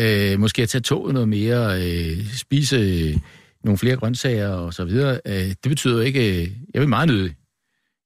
[0.00, 3.16] øh, måske at tage toget noget mere, øh, spise øh,
[3.64, 5.20] nogle flere grøntsager og så videre.
[5.26, 7.34] Øh, det betyder jo ikke, øh, jeg vil meget nødig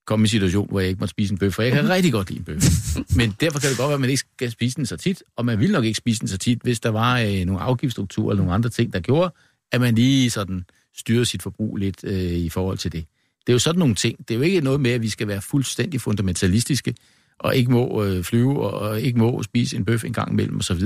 [0.06, 2.12] komme i en situation, hvor jeg ikke må spise en bøf, for jeg kan rigtig
[2.12, 2.62] godt lide en bøf.
[3.18, 5.44] Men derfor kan det godt være, at man ikke skal spise den så tit, og
[5.44, 8.42] man vil nok ikke spise den så tit, hvis der var øh, nogle afgiftsstrukturer eller
[8.42, 9.34] nogle andre ting, der gjorde,
[9.72, 13.04] at man lige sådan styrede sit forbrug lidt øh, i forhold til det.
[13.46, 14.18] Det er jo sådan nogle ting.
[14.18, 16.94] Det er jo ikke noget med, at vi skal være fuldstændig fundamentalistiske,
[17.38, 20.80] og ikke må øh, flyve, og ikke må spise en bøf en gang imellem osv.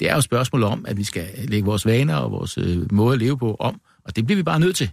[0.00, 2.92] Det er jo et spørgsmål om, at vi skal lægge vores vaner og vores øh,
[2.92, 4.90] måde at leve på om, og det bliver vi bare nødt til.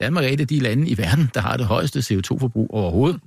[0.00, 3.20] Danmark er et af de lande i verden, der har det højeste CO2-forbrug overhovedet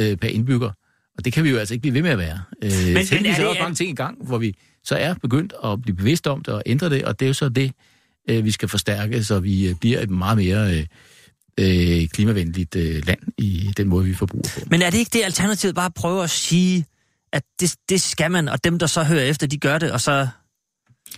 [0.00, 0.70] øh, per indbygger.
[1.18, 2.40] Og det kan vi jo altså ikke blive ved med at være.
[2.64, 5.14] Øh, men, men er er det- også mange ting i gang, hvor vi så er
[5.14, 7.72] begyndt at blive bevidste om det og ændre det, og det er jo så det,
[8.30, 10.86] øh, vi skal forstærke, så vi øh, bliver et meget mere øh,
[11.60, 14.60] øh, klimavenligt øh, land i den måde, vi forbruger på.
[14.70, 16.84] Men er det ikke det, Alternativet bare prøver at sige,
[17.32, 20.00] at det, det skal man, og dem, der så hører efter, de gør det, og
[20.00, 20.28] så...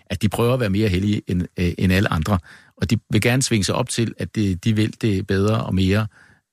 [0.06, 2.38] At de prøver at være mere heldige end, øh, end alle andre,
[2.76, 5.74] og de vil gerne svinge sig op til, at det, de vil det bedre og
[5.74, 6.06] mere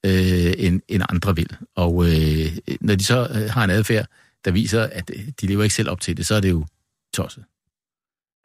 [0.06, 1.58] øh, end, end andre vil.
[1.76, 4.08] Og øh, når de så øh, har en adfærd,
[4.46, 6.66] der viser, at øh, de lever ikke selv op til det, så er det jo
[7.14, 7.44] tosset.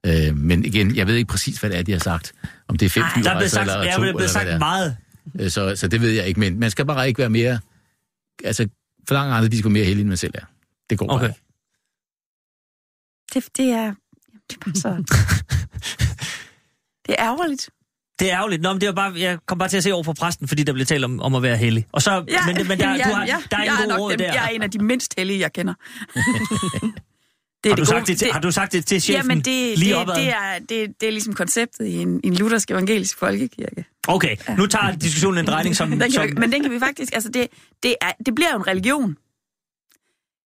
[0.07, 2.33] Øh, men igen, jeg ved ikke præcis, hvad det er, de har sagt.
[2.69, 4.17] Om det er fem Ej, fly, der er blevet sagt, eller ja, to, der er
[4.17, 4.97] hvad sagt meget.
[5.49, 7.59] Så, så det ved jeg ikke, men man skal bare ikke være mere...
[8.45, 8.69] Altså,
[9.09, 10.45] for langt andre, de skal være mere heldige, end man selv er.
[10.91, 11.21] Det går Okay.
[11.21, 11.41] bare ikke.
[13.35, 13.95] Det, det er...
[14.51, 14.89] Det er bare så...
[17.07, 17.71] det er ærgerligt.
[18.21, 18.63] Det er ærgerligt.
[18.63, 20.63] Nå, men det var bare, jeg kom bare til at se over på præsten, fordi
[20.63, 21.87] der blev talt om, om at være heldig.
[21.93, 23.89] Og så, Ja, men, men der, ja, du har, ja, der er jeg en god
[23.89, 24.25] nok råd dem, der.
[24.25, 25.75] Jeg er en af de mindst heldige, jeg kender.
[27.65, 29.79] det har, du det sagt det, til, har du sagt det til chefen Jamen, det,
[29.79, 30.15] lige det, opad?
[30.15, 33.85] det, er, det, det er ligesom konceptet i en, en luthersk evangelisk folkekirke.
[34.09, 35.91] Okay, nu tager diskussionen en drejning, som...
[35.91, 37.15] Den kan som vi, men den kan vi faktisk...
[37.15, 37.47] Altså, det,
[37.83, 39.17] det, er, det bliver jo en religion.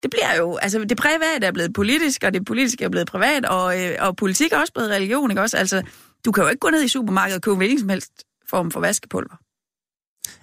[0.02, 0.56] Det bliver jo...
[0.56, 4.16] Altså, det private er blevet politisk, og det politiske er blevet privat, og, øh, og
[4.16, 5.56] politik er også blevet religion, ikke også?
[5.56, 5.82] Altså,
[6.24, 8.12] du kan jo ikke gå ned i supermarkedet og købe hvilken som helst
[8.48, 9.36] form for vaskepulver.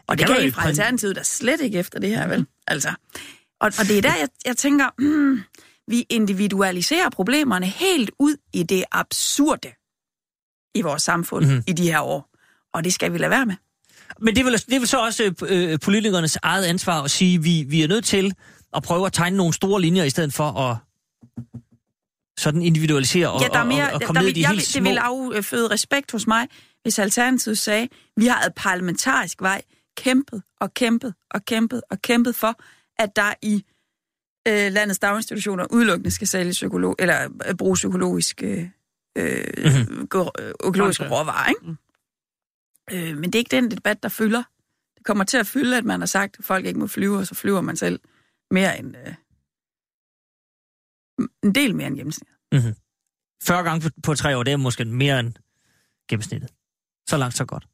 [0.07, 2.45] Og det kan I fra Alternativet der slet ikke efter det her, vel?
[2.67, 2.89] Altså.
[3.61, 5.41] Og, og det er der, jeg, jeg tænker, hmm,
[5.87, 9.71] vi individualiserer problemerne helt ud i det absurde
[10.75, 11.51] i vores samfund Mhm.
[11.53, 11.63] mm-hmm.
[11.67, 12.29] i de her år.
[12.73, 13.55] Og det skal vi lade være med.
[14.19, 17.35] Men det er vel, det er vel så også øh, politikernes eget ansvar at sige,
[17.37, 18.33] at vi, vi er nødt til
[18.75, 20.77] at prøve at tegne nogle store linjer, i stedet for at
[22.38, 24.41] sådan individualisere og, ja, der er mere, og, og der, komme der, ned i de
[24.41, 24.79] jeg, helt små...
[24.83, 26.47] det vil afføde respekt hos mig,
[26.81, 29.62] hvis Alternativet sagde, vi har ad parlamentarisk vej
[29.97, 32.59] kæmpet og kæmpet og kæmpet og kæmpet for,
[32.99, 33.63] at der i
[34.47, 38.65] øh, landets daginstitutioner udelukkende skal sælge psykolog, eller øh, bruge psykologisk øh,
[39.17, 40.07] øh, Mhm.
[40.07, 41.13] gå- øh, økologiske Okay.
[41.15, 43.09] råvarer, ikke?
[43.09, 44.43] Øh, men det er ikke den debat, der fylder.
[44.97, 47.27] Det kommer til at fylde, at man har sagt, at folk ikke må flyve, og
[47.27, 47.99] så flyver man selv
[48.53, 48.95] mere end...
[48.97, 49.13] Øh,
[51.43, 52.29] en del mere end gennemsnit.
[53.43, 55.33] 40 gange på, tre år, det er måske mere end
[56.09, 56.49] gennemsnittet.
[57.09, 57.67] Så langt, så godt.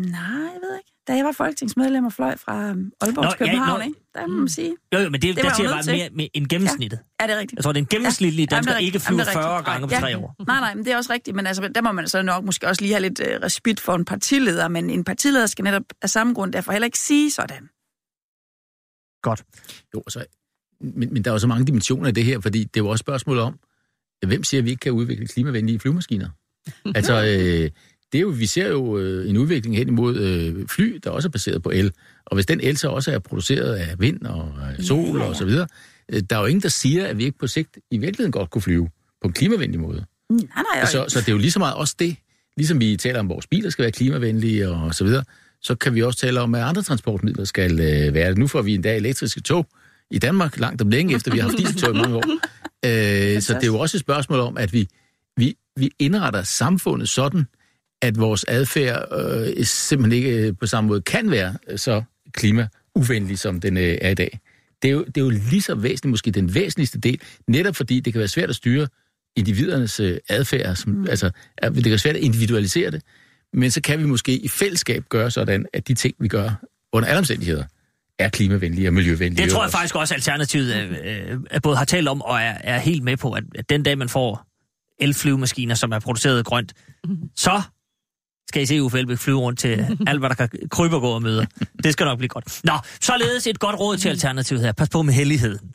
[0.00, 0.92] Nej, jeg ved ikke.
[1.08, 3.86] Da jeg var folketingsmedlem og fløj fra øhm, Aalborg Nå, til ja, København, nå.
[3.86, 4.00] ikke?
[4.14, 4.76] Der må man sige.
[4.94, 7.00] Jo, jo, men det, Det der siger bare mere med en gennemsnittet.
[7.18, 7.56] Er det rigtigt?
[7.58, 8.96] Jeg tror, det er en gennemsnitlig Ja, dansker jamen, ikke.
[8.96, 9.66] Jamen, flyver det er 40 rigtigt.
[9.72, 10.00] gange på Ja.
[10.00, 10.34] tre år.
[10.46, 11.36] Nej, nej, men det er også rigtigt.
[11.36, 13.94] Men altså, der må man så nok måske også lige have lidt øh, respit for
[13.94, 14.68] en partileder.
[14.68, 17.68] Men en partileder skal netop af samme grund derfor heller ikke sige sådan.
[19.94, 20.24] Jo, så,
[20.80, 22.88] men, men der er jo så mange dimensioner i det her, fordi det er jo
[22.88, 23.58] også spørgsmål om,
[24.26, 26.28] hvem siger, at vi ikke kan udvikle klimavenlige flyvemaskiner?
[26.94, 27.70] altså, øh,
[28.12, 31.28] det er jo, vi ser jo øh, en udvikling hen imod øh, fly, der også
[31.28, 31.92] er baseret på el.
[32.26, 35.28] Og hvis den el så også er produceret af vind og øh, sol Ja, ja.
[35.28, 35.66] og så videre,
[36.08, 38.50] øh, der er jo ingen, der siger, at vi ikke på sigt i virkeligheden godt
[38.50, 38.88] kunne flyve
[39.22, 40.04] på en klimavenlig måde.
[40.30, 42.16] Nej, nej, Så, så det er jo lige så meget også det,
[42.56, 45.24] ligesom vi taler om, at vores biler skal være klimavenlige og så videre,
[45.66, 48.38] så kan vi også tale om, at andre transportmidler skal øh, være det.
[48.38, 49.66] Nu får vi endda elektriske tog
[50.10, 52.24] i Danmark langt om længe, efter vi har haft dieseltog i mange år.
[52.86, 54.88] Øh, så det er jo også et spørgsmål om, at vi,
[55.36, 57.46] vi, vi indretter samfundet sådan,
[58.02, 59.08] at vores adfærd
[59.58, 62.02] øh, simpelthen ikke øh, på samme måde kan være øh, så
[62.32, 64.38] klimauvenlig, som den øh, er i dag.
[64.82, 68.00] Det er, jo, det er jo lige så væsentligt, måske den væsentligste del, netop fordi
[68.00, 68.88] det kan være svært at styre
[69.36, 71.06] individernes øh, adfærd, som, mm.
[71.08, 71.30] altså
[71.62, 73.02] det kan være svært at individualisere det,
[73.56, 76.50] men så kan vi måske i fællesskab gøre sådan, at de ting, vi gør
[76.92, 77.64] under alle omstændigheder,
[78.18, 79.44] er klimavenlige og miljøvenlige.
[79.44, 82.78] Det tror jeg faktisk også, Alternativet øh, øh, både har talt om og er, er
[82.78, 84.46] helt med på, at, at den dag, man får
[84.98, 86.72] elflyvemaskiner, som er produceret grønt,
[87.36, 87.62] så
[88.48, 91.08] skal I se Uffe Elbæk flyve rundt til alt, hvad der kan krybe og gå
[91.08, 91.46] og møde.
[91.84, 92.60] Det skal nok blive godt.
[92.64, 94.72] Nå, således et godt råd til Alternativet her.
[94.72, 95.70] Pas på med helligheden.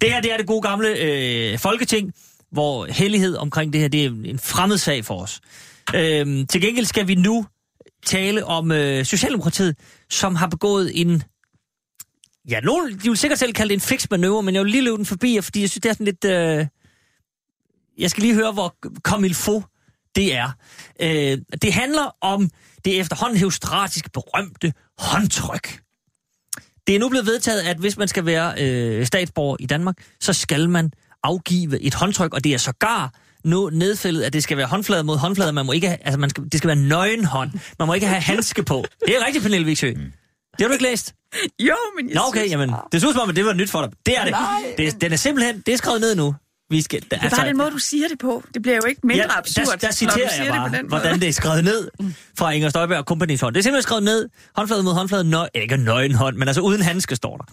[0.00, 2.12] Det her, det er det gode gamle øh, folketing,
[2.52, 5.40] hvor hellighed omkring det her, det er en fremmed sag for os.
[5.94, 7.46] Øhm, til gengæld skal vi nu
[8.06, 9.76] tale om øh, Socialdemokratiet,
[10.10, 11.22] som har begået en
[12.48, 14.84] Ja, nogen, de vil sikkert selv kalde det en fix manøvre, men jeg vil lige
[14.84, 16.24] løbe den forbi, fordi jeg synes, det er sådan lidt...
[16.24, 16.66] Øh...
[17.98, 19.62] Jeg skal lige høre, hvor komilfo
[20.14, 20.50] det er.
[21.00, 22.50] Øh, det handler om
[22.84, 25.80] det efterhånden heostratisk berømte håndtryk.
[26.86, 30.32] Det er nu blevet vedtaget, at hvis man skal være øh, statsborger i Danmark, så
[30.32, 30.92] skal man
[31.22, 35.16] afgive et håndtryk, og det er sågar nu nedfældet, at det skal være håndflade mod
[35.16, 35.52] håndflade.
[35.52, 37.50] Man må ikke have, altså man skal, det skal være nøgenhånd.
[37.78, 38.84] Man må ikke have handske på.
[39.06, 39.86] Det er rigtigt, Pernille Viksø.
[39.88, 41.14] Det har du ikke læst?
[41.60, 42.50] Jo, men jeg Nå, okay, synes...
[42.52, 43.90] jamen, det synes som om, at det var nyt for dig.
[44.06, 44.30] Det er det.
[44.30, 44.74] Nej.
[44.78, 46.34] det den er simpelthen, det er skrevet ned nu.
[46.74, 48.44] Vi skal, Det er bare den måde, du siger det på.
[48.54, 50.88] Det bliver jo ikke mindre ja, absurd, der, der når citerer du jeg bare, det
[50.88, 51.88] hvordan det er skrevet ned
[52.38, 53.54] fra Inger Støjberg og Company's hånd.
[53.54, 56.82] Det er simpelthen skrevet ned, håndflade mod håndflade, nø, ikke nøgen hånd, men altså uden
[56.82, 57.44] handske står der.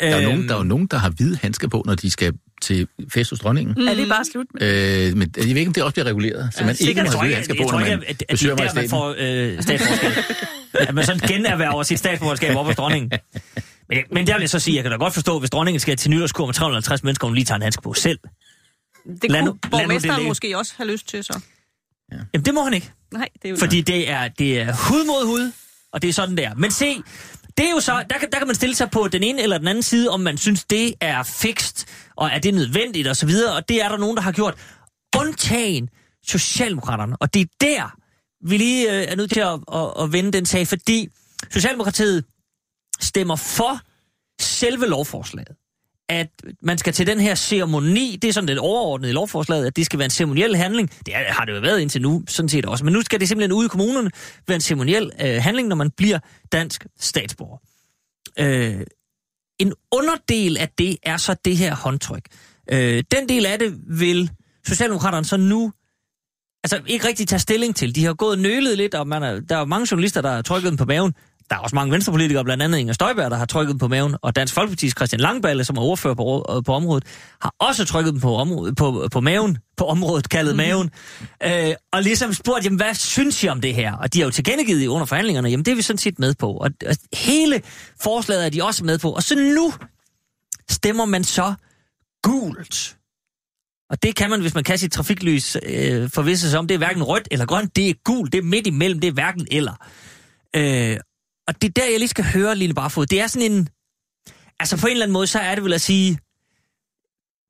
[0.00, 2.10] Der er, Øhm, nogen, der er jo nogen, der har hvide handsker på, når de
[2.10, 3.74] skal til fest hos dronningen.
[3.78, 3.88] Mm.
[3.88, 6.50] Er det bare slut med Øh, men jeg ved ikke, om det også bliver reguleret,
[6.54, 8.26] så man ikke må jeg have hvide handsker jeg på, når man at, at det
[8.30, 8.90] besøger er der, man majestæten.
[8.90, 9.14] får
[10.78, 13.10] øh, at man sådan generhverver sit statsborgerskab op hos dronningen.
[13.88, 15.96] Men, men der vil jeg så sige, jeg kan da godt forstå, hvis dronningen skal
[15.96, 18.18] til nytårskur med 350 mennesker, hun lige tager en handske på selv.
[19.04, 21.40] Det Lad kunne nu- lad nu det borgmesteren måske også have lyst til, så.
[22.12, 22.92] Jamen det må han ikke.
[23.12, 25.52] Nej, det er jo Fordi det er, det er hud mod hud,
[25.92, 26.54] og det er sådan der.
[26.54, 27.02] Men se,
[27.58, 29.58] Det er jo så, der kan, der kan man stille sig på den ene eller
[29.58, 33.26] den anden side, om man synes, det er fikst, og er det nødvendigt og så
[33.26, 34.54] videre, og det er der nogen, der har gjort.
[35.18, 35.88] Undtagen
[36.26, 37.96] Socialdemokraterne, og det er der,
[38.48, 41.08] vi lige øh, er nødt til at, at, at vende den sag, fordi
[41.50, 42.24] Socialdemokratiet
[43.00, 43.80] stemmer for
[44.40, 45.56] selve lovforslaget.
[46.08, 46.28] At
[46.62, 49.86] man skal til den her ceremoni, det er sådan lidt overordnet i lovforslaget, at det
[49.86, 50.90] skal være en ceremoniel handling.
[51.06, 52.84] Det har det jo været indtil nu, sådan set også.
[52.84, 54.10] Men nu skal det simpelthen ude i kommunerne
[54.48, 56.18] være en ceremoniel øh, handling, når man bliver
[56.52, 57.58] dansk statsborger.
[58.38, 58.80] Øh,
[59.58, 62.24] en underdel af det er så det her håndtryk.
[62.72, 64.30] Øh, den del af det vil
[64.66, 65.72] Socialdemokraterne så nu
[66.64, 67.94] altså ikke rigtig tage stilling til.
[67.94, 70.70] De har gået nølet lidt, og man er, der er mange journalister, der har trykket
[70.70, 71.14] dem på maven.
[71.50, 74.36] Der er også mange venstrepolitikere, blandt andet Inger Støjberg, der har trykket på maven, og
[74.36, 77.04] Dansk Folkeparti's Christian Langballe, som er ordfører på, på området,
[77.40, 80.90] har også trykket dem på, området, på, på maven, på området kaldet maven,
[81.42, 83.92] øh, og ligesom spurgt, jamen hvad synes I om det her?
[83.92, 86.52] Og de har jo tilkendegivet under forhandlingerne, jamen det er vi sådan set med på.
[86.52, 87.62] Og, og hele
[88.02, 89.10] forslaget er de også med på.
[89.10, 89.72] Og så nu
[90.70, 91.54] stemmer man så
[92.22, 92.96] gult.
[93.90, 96.66] Og det kan man, hvis man kan sit trafiklys øh, forvisse sig om.
[96.66, 99.12] Det er hverken rødt eller grønt, det er gult, det er midt imellem, det er
[99.12, 99.72] hverken eller.
[100.56, 100.96] Øh,
[101.48, 103.06] og det er der, jeg lige skal høre, Line Barfod.
[103.06, 103.68] Det er sådan en...
[104.60, 106.18] Altså på en eller anden måde, så er det vel at sige,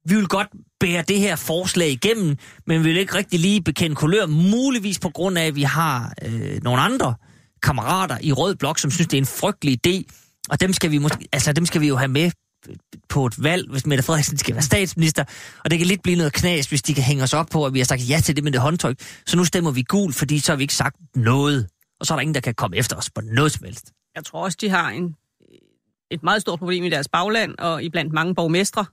[0.07, 0.49] vi vil godt
[0.81, 5.09] bære det her forslag igennem, men vi vil ikke rigtig lige bekende kulør, muligvis på
[5.09, 7.15] grund af, at vi har øh, nogle andre
[7.63, 10.03] kammerater i Rød Blok, som synes, det er en frygtelig idé,
[10.49, 12.31] og dem skal vi, måske, altså, dem skal vi jo have med
[13.09, 15.25] på et valg, hvis Mette Frederiksen skal være statsminister,
[15.65, 17.75] og det kan lidt blive noget knas, hvis de kan hænge os op på, at
[17.75, 18.97] vi har sagt ja til det med det håndtryk.
[19.27, 21.69] Så nu stemmer vi gul, fordi så har vi ikke sagt noget.
[22.05, 23.93] Og så er der ingen, der kan komme efter os på noget som helst.
[24.15, 25.17] Jeg tror også, de har en,
[26.11, 28.85] et meget stort problem i deres bagland, og iblandt mange borgmestre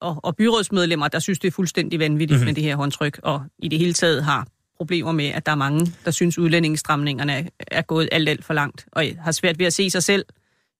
[0.00, 2.46] og, og byrådsmedlemmer, der synes, det er fuldstændig vanvittigt mm-hmm.
[2.46, 5.56] med det her håndtryk, og i det hele taget har problemer med, at der er
[5.56, 9.66] mange, der synes, udlændingestramningerne er, er gået alt, alt for langt, og har svært ved
[9.66, 10.24] at se sig selv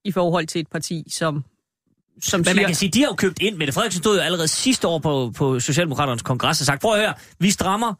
[0.04, 1.44] i forhold til et parti, som
[2.22, 2.54] som Men siger...
[2.54, 3.56] man kan sige, de har jo købt ind.
[3.56, 7.00] Mette Frederiksen stod jo allerede sidste år på, på Socialdemokraternes kongres og sagt, prøv at
[7.00, 7.94] høre, vi strammer.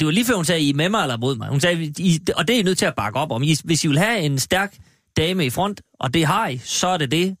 [0.00, 1.48] Det var lige før hun sagde, I er med mig eller mod mig.
[1.48, 3.42] Hun sagde, I, og det er I nødt til at bakke op om.
[3.42, 4.76] I, hvis I vil have en stærk
[5.16, 7.36] dame i front, og det har I, så er det det.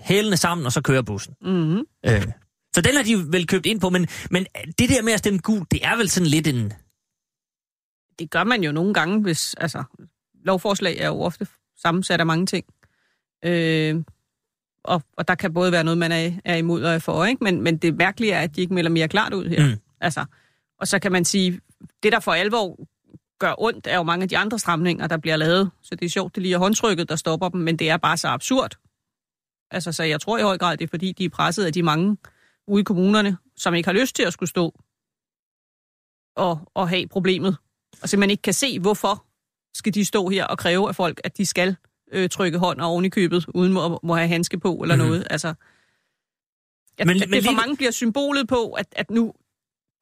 [0.00, 1.34] Hælene sammen, og så kører bussen.
[1.42, 1.82] Mm-hmm.
[2.06, 2.26] Øh.
[2.74, 4.46] Så den har de vel købt ind på, men, men
[4.78, 6.72] det der med at stemme gul, det er vel sådan lidt en...
[8.18, 9.54] Det gør man jo nogle gange, hvis...
[9.54, 9.84] Altså,
[10.44, 11.46] lovforslag er jo ofte
[11.82, 12.64] sammensat af mange ting.
[13.44, 13.96] Øh,
[14.84, 17.44] og, og der kan både være noget, man er, er imod og er for, ikke?
[17.44, 19.66] Men, men det mærkelige er, at de ikke melder mere klart ud her.
[19.66, 19.80] Mm.
[20.00, 20.24] Altså,
[20.78, 21.60] og så kan man sige,
[22.02, 22.78] det der for alvor
[23.38, 25.70] gør ondt, er jo mange af de andre stramninger, der bliver lavet.
[25.82, 28.16] Så det er sjovt, det lige er håndtrykket, der stopper dem, men det er bare
[28.16, 28.78] så absurd.
[29.70, 31.82] Altså, så jeg tror i høj grad, det er fordi, de er presset af de
[31.82, 32.16] mange
[32.66, 34.80] ude i kommunerne, som ikke har lyst til at skulle stå
[36.36, 37.56] og, og have problemet.
[38.02, 39.24] Og simpelthen ikke kan se, hvorfor
[39.74, 41.76] skal de stå her og kræve af folk, at de skal
[42.12, 45.08] øh, trykke hånd oven i købet, uden må, må have handske på eller mm-hmm.
[45.08, 45.26] noget.
[45.30, 45.54] Altså, at,
[46.98, 49.34] Men- men, at men det for lige- mange bliver symbolet på, at, at nu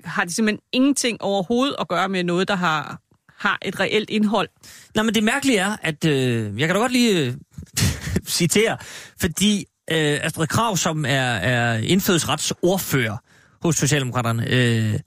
[0.05, 3.01] har det simpelthen ingenting overhovedet at gøre med noget, der har,
[3.39, 4.49] har et reelt indhold.
[4.95, 7.35] Nej, men det mærkelige er, at øh, jeg kan da godt lige øh,
[8.27, 8.77] citere,
[9.21, 13.17] fordi øh, Astrid Krav, som er, er indfødsretsordfører
[13.63, 15.01] hos Socialdemokraterne, øh,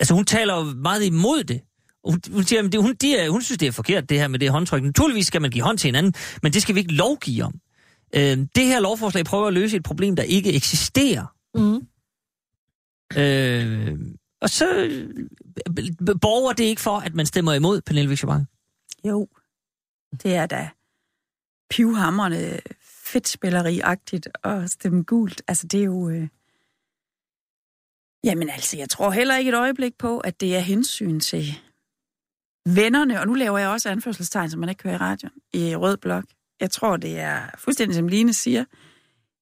[0.00, 1.60] altså hun taler jo meget imod det.
[2.04, 4.28] Hun, hun siger, at det, hun, de er, hun synes, det er forkert, det her
[4.28, 4.82] med det håndtryk.
[4.82, 7.54] Naturligvis skal man give hånd til hinanden, men det skal vi ikke lovgive om.
[8.14, 11.26] Øh, det her lovforslag prøver at løse et problem, der ikke eksisterer.
[11.54, 11.80] Mm.
[13.16, 13.98] Øh,
[14.40, 15.26] og så øh,
[16.20, 18.48] borger det ikke for, at man stemmer imod Pernille Vigsjøbank.
[19.04, 19.28] Jo,
[20.22, 20.70] det er da
[21.70, 25.42] pivhammerne fedtspilleri-agtigt at stemme gult.
[25.48, 26.08] Altså, det er jo...
[26.08, 26.28] Øh...
[28.24, 31.44] Jamen altså, jeg tror heller ikke et øjeblik på, at det er hensyn til
[32.66, 35.96] vennerne, og nu laver jeg også anførselstegn, som man ikke kører i radioen, i Rød
[35.96, 36.24] Blok.
[36.60, 38.64] Jeg tror, det er fuldstændig, som Line siger,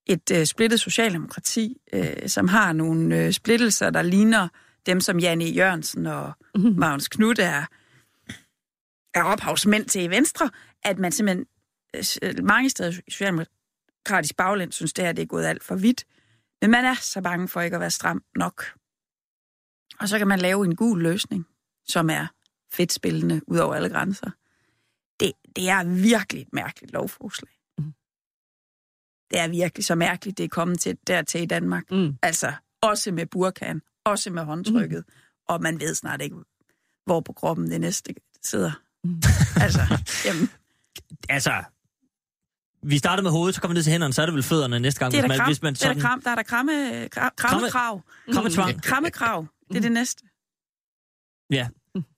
[0.06, 4.48] et øh, splittet socialdemokrati, øh, som har nogle øh, splittelser, der ligner
[4.86, 6.32] dem, som Janne Jørgensen og
[6.80, 7.64] Magnus Knudt er,
[9.14, 10.50] er ophavsmænd til i Venstre,
[10.82, 11.46] at man simpelthen
[12.22, 16.04] øh, mange steder i Socialdemokratisk bagland synes, det her det er gået alt for vidt.
[16.60, 18.64] Men man er så bange for ikke at være stram nok.
[20.00, 21.46] Og så kan man lave en gul løsning,
[21.84, 22.26] som er
[22.72, 24.30] fedt spillende ud over alle grænser.
[25.20, 27.61] Det, det er virkelig et mærkeligt lovforslag.
[29.32, 31.90] Det er virkelig så mærkeligt, det er kommet til dertil i Danmark.
[31.90, 32.16] Mm.
[32.22, 35.14] Altså, også med burkan, også med håndtrykket, mm.
[35.48, 36.36] og man ved snart ikke,
[37.06, 38.14] hvor på kroppen det næste
[38.44, 38.72] sidder.
[39.04, 39.22] Mm.
[39.64, 39.80] altså,
[40.26, 40.50] jamen,
[41.28, 41.64] altså,
[42.82, 45.00] vi startede med hovedet, så kommer ned til hænderne, så er det vel fødderne næste
[45.00, 45.12] gang.
[45.12, 46.34] det er hvis der, man, kram, hvis man det er der, sådan, kram, der er
[46.34, 48.02] der kramme, kra, krammekrav.
[48.32, 48.82] krammetvang.
[48.82, 50.22] Krammekrav, det er det næste.
[51.50, 51.68] Ja,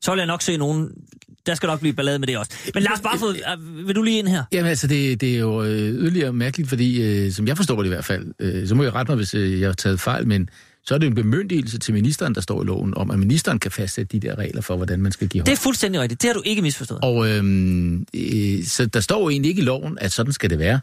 [0.02, 1.03] så vil jeg nok se nogen
[1.46, 2.52] der skal nok blive ballade med det også.
[2.74, 4.44] Men Lars Barfod, øh, vil du lige ind her?
[4.52, 7.84] Jamen altså, det, det er jo øh, yderligere mærkeligt, fordi, øh, som jeg forstår det
[7.84, 10.26] i hvert fald, øh, så må jeg rette mig, hvis øh, jeg har taget fejl,
[10.26, 10.48] men
[10.86, 13.70] så er det en bemyndigelse til ministeren, der står i loven, om at ministeren kan
[13.70, 15.46] fastsætte de der regler for, hvordan man skal give hånd.
[15.46, 16.22] Det er fuldstændig rigtigt.
[16.22, 17.00] Det har du ikke misforstået.
[17.02, 20.58] Og øhm, øh, så der står jo egentlig ikke i loven, at sådan skal det
[20.58, 20.80] være.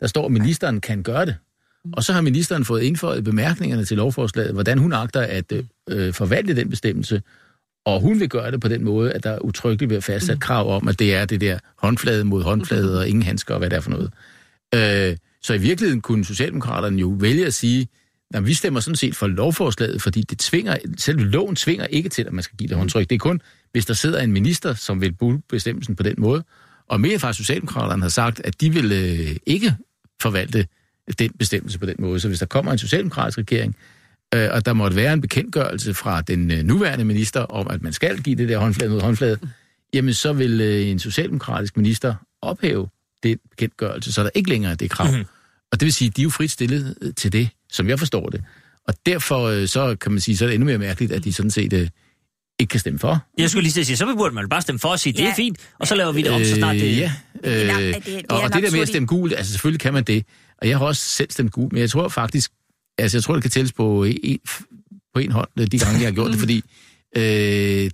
[0.00, 1.36] Der står, at ministeren kan gøre det.
[1.92, 5.52] Og så har ministeren fået indføjet bemærkningerne til lovforslaget, hvordan hun agter at
[5.90, 7.22] øh, forvalte den bestemmelse.
[7.86, 10.40] Og hun vil gøre det på den måde, at der er utryggeligt ved at fastsætte
[10.40, 13.70] krav om, at det er det der håndflade mod håndflade og ingen handsker og hvad
[13.70, 14.12] det er for noget.
[14.74, 17.88] Øh, så i virkeligheden kunne Socialdemokraterne jo vælge at sige,
[18.34, 22.22] at vi stemmer sådan set for lovforslaget, fordi det tvinger, selve loven tvinger ikke til,
[22.22, 23.10] at man skal give det håndtryk.
[23.10, 23.40] Det er kun,
[23.72, 26.44] hvis der sidder en minister, som vil bruge bestemmelsen på den måde.
[26.88, 29.74] Og mere fra Socialdemokraterne har sagt, at de vil øh, ikke
[30.22, 30.66] forvalte
[31.18, 32.20] den bestemmelse på den måde.
[32.20, 33.76] Så hvis der kommer en socialdemokratisk regering,
[34.34, 37.92] øh, og der måtte være en bekendtgørelse fra den øh, nuværende minister om, at man
[37.92, 39.38] skal give det der håndflade mod håndflade,
[39.94, 42.88] jamen så vil øh, en socialdemokratisk minister ophæve
[43.22, 45.06] den bekendtgørelse, så der ikke længere er det krav.
[45.10, 45.24] Mm-hmm.
[45.72, 47.98] Og det vil sige, at de er jo frit stillet øh, til det, som jeg
[47.98, 48.44] forstår det.
[48.88, 51.32] Og derfor øh, så kan man sige, så er det endnu mere mærkeligt, at de
[51.32, 51.88] sådan set øh,
[52.58, 53.24] ikke kan stemme for.
[53.38, 55.58] Jeg skulle lige sige, så burde man bare stemme for og sige, det er fint,
[55.78, 56.82] og så laver vi det om, så snart det...
[56.82, 57.12] Øh, ja,
[57.44, 59.94] øh, det det- det og, og det der med at stemme gult, altså selvfølgelig kan
[59.94, 60.24] man det.
[60.62, 62.52] Og jeg har også selv stemt gult, men jeg tror faktisk,
[62.98, 64.38] altså jeg tror, det kan tælles på en,
[65.14, 66.62] på en hånd, de gange, jeg har gjort det, fordi
[67.16, 67.22] øh,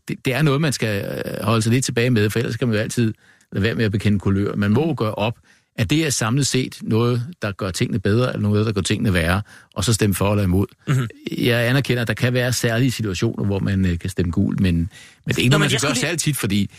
[0.09, 2.69] det, det er noget, man skal øh, holde sig lidt tilbage med, for ellers kan
[2.69, 3.15] man jo altid
[3.53, 4.57] lade være med at bekende kulør.
[4.57, 5.39] Man må gøre op,
[5.77, 9.15] at det er samlet set noget, der gør tingene bedre, eller noget, der gør tingene
[9.15, 9.43] værre,
[9.75, 10.67] og så stemme for eller imod.
[10.87, 10.97] Mhm.
[10.97, 11.45] Mm-hmm.
[11.45, 14.75] Jeg anerkender, at der kan være særlige situationer, hvor man øh, kan stemme gult, men,
[14.75, 14.89] men
[15.29, 16.71] det er ikke noget, man skal gøre lige- særligt tit, fordi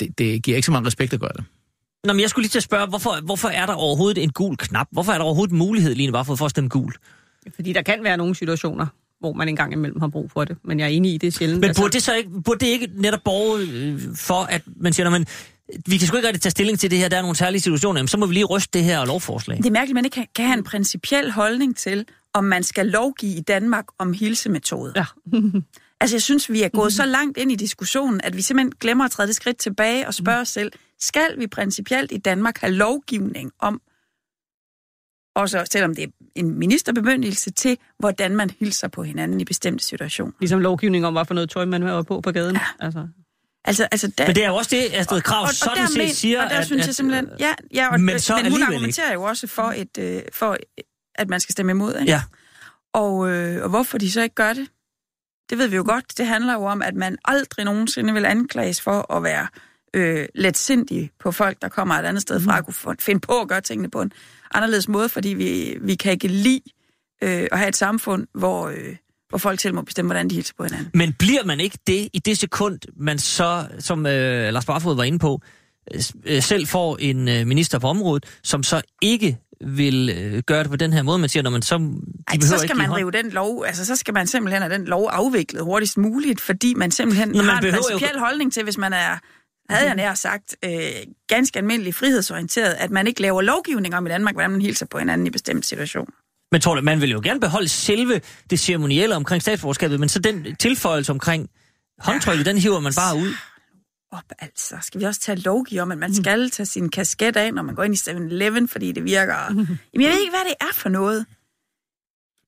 [0.00, 1.44] det, det giver ikke så meget respekt at gøre det.
[2.04, 4.56] Nå, men jeg skulle lige til at spørge, hvorfor, hvorfor er der overhovedet en gul
[4.56, 4.86] knap?
[4.92, 6.92] Hvorfor er der overhovedet mulighed, Line, bare for, for at stemme gul?
[7.54, 8.86] Fordi der kan være nogle situationer,
[9.20, 10.56] hvor man engang imellem har brug for det.
[10.64, 11.60] Men jeg er enig i, det er sjældent.
[11.60, 15.04] Men burde det så ikke, burde det ikke netop borge øh, for, at man siger,
[15.04, 15.26] "Nå, men
[15.86, 17.98] vi kan sgu ikke rigtig tage stilling til det her, der er nogle særlige situationer,
[17.98, 19.56] jamen, så må vi lige ryste det her lovforslag.
[19.56, 22.62] Det er mærkeligt, at man ikke kan, kan have en principiel holdning til, om man
[22.62, 24.92] skal lovgive i Danmark om hilsemetoder.
[24.96, 25.38] Ja.
[26.00, 29.04] altså, jeg synes, vi er gået så langt ind i diskussionen, at vi simpelthen glemmer
[29.04, 32.72] at træde det skridt tilbage og spørge os selv, skal vi principielt i Danmark have
[32.72, 33.80] lovgivning om,
[35.34, 40.32] også selvom det er en ministerbemyndigelse til, hvordan man hilser på hinanden i bestemte situationer.
[40.40, 42.56] Ligesom lovgivning om, hvad for noget tøj man har på på gaden.
[42.56, 42.62] Ja.
[42.80, 43.08] Altså.
[43.64, 46.44] Altså, altså, der, Men det er jo også det, Astrid Krav sådan der set siger,
[46.44, 48.62] og der at, synes jeg at- simpelthen, ja, ja og, men så men hun alligevel
[48.62, 48.74] ikke.
[48.74, 50.56] argumenterer jo også for, et, øh, for,
[51.14, 51.94] at man skal stemme imod.
[52.00, 52.12] Ikke?
[52.12, 52.22] Ja.
[52.94, 54.68] Og, øh, og hvorfor de så ikke gør det,
[55.50, 56.18] det ved vi jo godt.
[56.18, 59.46] Det handler jo om, at man aldrig nogensinde vil anklages for at være
[59.94, 63.48] øh, letsindig på folk, der kommer et andet sted fra, at kunne finde på at
[63.48, 64.12] gøre tingene på en
[64.54, 66.60] anderledes måde, fordi vi, vi kan ikke lide
[67.22, 68.96] øh, at have et samfund, hvor, øh,
[69.28, 70.90] hvor folk selv må bestemme, hvordan de hilser på hinanden.
[70.94, 75.02] Men bliver man ikke det i det sekund, man så, som øh, Lars Barfod var
[75.04, 75.40] inde på,
[76.26, 80.70] øh, selv får en øh, minister på området, som så ikke vil øh, gøre det
[80.70, 81.78] på den her måde, man siger, når man så...
[81.78, 84.84] De Ej, så skal man rive den lov, altså så skal man simpelthen have den
[84.84, 88.52] lov afviklet hurtigst muligt, fordi man simpelthen Nå, man har en behøver jo- principiel holdning
[88.52, 89.18] til, hvis man er,
[89.70, 90.70] havde jeg nær sagt, øh,
[91.28, 94.98] ganske almindelig frihedsorienteret, at man ikke laver lovgivning om i Danmark, hvordan man hilser på
[94.98, 96.12] hinanden i bestemte situationer.
[96.52, 98.20] Men tror du, man vil jo gerne beholde selve
[98.50, 101.50] det ceremonielle omkring statsborgerskabet, men så den tilføjelse omkring
[101.98, 103.34] håndtrykket, den hiver man bare ud.
[104.12, 104.76] Op, altså.
[104.82, 107.74] Skal vi også tage lovgive om, at man skal tage sin kasket af, når man
[107.74, 109.34] går ind i 7-Eleven, fordi det virker...
[109.34, 111.26] Jamen, jeg ved ikke, hvad det er for noget.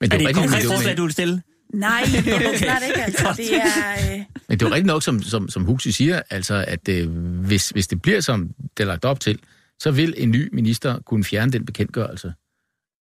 [0.00, 1.42] Men Er det et konkret forslag, du vil stille?
[1.74, 3.34] Nej, det er det snart ikke, altså.
[3.36, 4.12] Det er...
[4.14, 7.10] Øh, Men det er jo rigtigt nok, som, som, som Huxi siger, altså, at øh,
[7.46, 9.38] hvis, hvis det bliver, som det er lagt op til,
[9.78, 12.32] så vil en ny minister kunne fjerne den bekendtgørelse,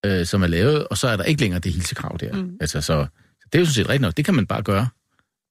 [0.05, 2.33] øh, som er lavet, og så er der ikke længere det hilsekrav der.
[2.33, 2.57] Mm.
[2.61, 3.05] Altså, så,
[3.41, 4.17] så det er jo sådan set rigtigt nok.
[4.17, 4.87] Det kan man bare gøre,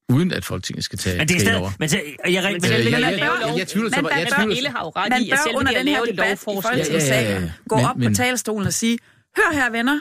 [0.09, 1.59] uden at Folketinget skal tage Men det er stadig...
[1.61, 1.71] over.
[1.79, 4.05] Men, så, jeg, jeg, Men jeg- ikke, jeg- jeg- laver jeg- jeg tvivler så Men
[4.05, 6.03] bare- man jeg bør- tvivler- har jo ret man i, at selv under den her
[6.05, 6.45] debat i.
[6.45, 7.53] Folketingssalen Ja, ja, ja, ja.
[7.69, 8.99] gå Men- op på talerstolen og sige,
[9.37, 10.01] hør her venner,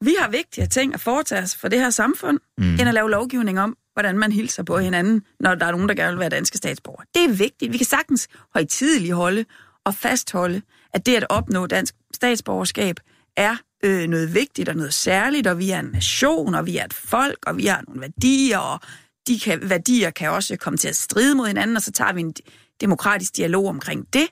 [0.00, 2.64] vi har vigtigere ting at foretage os for det her samfund, mm.
[2.64, 5.94] end at lave lovgivning om, hvordan man hilser på hinanden, når der er nogen, der
[5.94, 7.06] gerne vil være danske statsborgere.
[7.14, 7.72] Det er vigtigt.
[7.72, 9.44] Vi kan sagtens højtideligt holde
[9.84, 10.62] og fastholde,
[10.94, 12.96] at det at opnå dansk statsborgerskab
[13.36, 16.84] er øh, noget vigtigt og noget særligt, og vi er en nation, og vi er
[16.84, 18.80] et folk, og vi har nogle værdier, og
[19.26, 22.20] de kan, værdier kan også komme til at stride mod hinanden, og så tager vi
[22.20, 22.34] en
[22.80, 24.26] demokratisk dialog omkring det.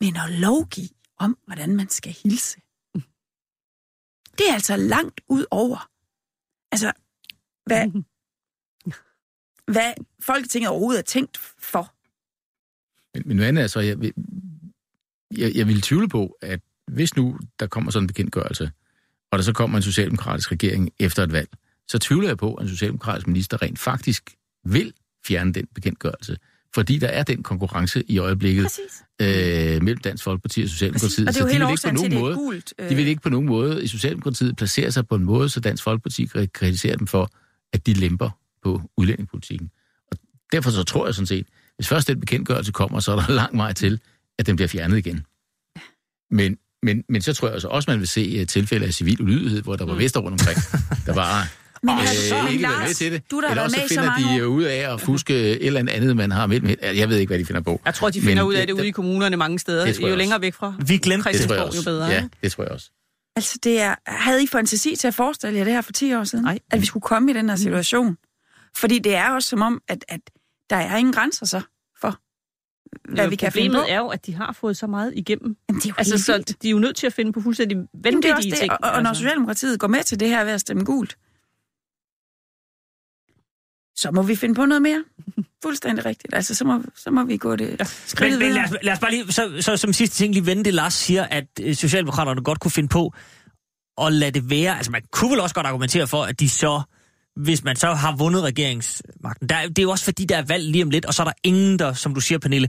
[0.00, 2.56] Men at lovgive om, hvordan man skal hilse,
[4.38, 5.90] det er altså langt ud over,
[6.72, 6.92] altså,
[7.66, 7.86] hvad,
[9.74, 11.92] hvad Folketinget overhovedet er tænkt for.
[13.14, 14.14] Men, men noget andet er så, jeg, vil-
[15.36, 18.70] jeg, jeg vil tvivle på, at hvis nu der kommer sådan en bekendtgørelse,
[19.30, 21.48] og der så kommer en socialdemokratisk regering efter et valg,
[21.88, 24.92] så tvivler jeg på, at en socialdemokratisk minister rent faktisk vil
[25.26, 26.36] fjerne den bekendtgørelse.
[26.76, 29.02] Fordi der er den konkurrence i øjeblikket Præcis.
[29.20, 31.28] øh, mellem Dansk Folkeparti og Socialdemokratiet.
[31.28, 32.74] Og det er jo så de vil ikke på nogen måde, gult.
[32.78, 35.60] øh, de vil ikke på nogen måde i Socialdemokratiet placere sig på en måde, så
[35.60, 37.30] Dansk Folkeparti kan kritisere dem for,
[37.72, 38.30] at de lemper
[38.62, 39.70] på udlændingepolitikken.
[40.12, 40.18] Og
[40.52, 41.46] derfor så tror jeg sådan set,
[41.76, 44.00] hvis først den bekendtgørelse kommer, så er der lang vej til,
[44.38, 45.24] at den bliver fjernet igen.
[46.30, 49.22] Men, men, men så tror jeg altså også, man vil se uh, tilfælde af civil
[49.22, 50.58] ulydighed, hvor der var vester rundt omkring,
[51.06, 51.52] der var
[51.82, 53.30] Men, øh, altså, men ikke Lars, med til det.
[53.30, 54.48] du der har Eller også med så finder mange de år.
[54.50, 56.76] øh, ud af at fuske et eller andet, man har mellem.
[56.82, 57.80] Jeg ved ikke, hvad de finder på.
[57.84, 59.84] Jeg tror, de Men finder ud af det- det ude i kommunerne mange steder.
[59.86, 60.18] Det tror jeg jo også.
[60.18, 61.02] længere væk fra Vi glemte
[61.32, 61.78] Det tror jeg Christiansborg, også.
[61.78, 62.06] jo bedre.
[62.06, 62.90] Ja, det tror jeg også.
[63.36, 66.24] Altså, det er, havde I fantasi til at forestille jer det her for 10 år
[66.24, 66.44] siden?
[66.44, 66.58] Nej.
[66.70, 68.16] At vi skulle komme i den her situation?
[68.76, 70.20] Fordi det er også som om, at, at
[70.70, 71.60] der er ingen grænser så
[72.00, 72.18] for,
[73.14, 73.72] hvad Jo, vi kan finde på.
[73.74, 75.56] Problemet er jo, at de har fået så meget igennem.
[75.68, 77.40] Jamen, det er jo Altså, helt så de er jo nødt til at finde på
[77.40, 78.58] fuldstændig er vanvittige også det.
[78.58, 78.72] ting.
[78.72, 79.20] Og, og når altså.
[79.20, 81.16] Socialdemokratiet går med til det her ved at stemme gult,
[83.96, 85.04] så må vi finde på noget mere.
[85.64, 86.34] Fuldstændig rigtigt.
[86.34, 88.98] Altså, så må, så må vi gå det Men, skridtet men lad, os, lad os
[88.98, 92.42] bare lige, så, så som sidste ting lige vende det, Lars siger, at øh, Socialdemokraterne
[92.42, 93.12] godt kunne finde på
[94.02, 94.76] at lade det være.
[94.76, 96.82] Altså man kunne vel også godt argumentere for, at de så,
[97.36, 100.42] hvis man så har vundet regeringsmagten, der, er- det er jo også fordi, der er
[100.48, 102.68] valg lige om lidt, og så er der ingen, der, som du siger, Pernille,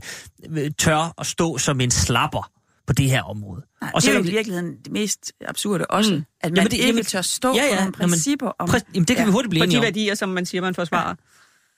[0.50, 2.50] øh, tør at stå som en slapper
[2.88, 3.62] på det her område.
[3.80, 6.16] Nej, og det er jo i virkeligheden det mest absurde også, Mm.
[6.16, 6.24] mm.
[6.40, 8.48] at man Jamen, det- ikke jamen- tør stå Ja, ja, ja, ja, på nogle principper
[8.58, 8.70] om...
[8.70, 9.24] Præ- Jamen, det kan Ja.
[9.24, 9.82] vi hurtigt blive enige de om.
[9.84, 11.14] værdier, som man siger, man forsvarer.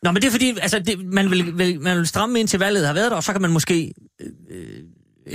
[0.03, 2.59] Nå, men det er fordi, altså, det, man, vil, vil, man vil stramme ind til
[2.59, 4.83] valget har været der, og så kan man måske øh, øh,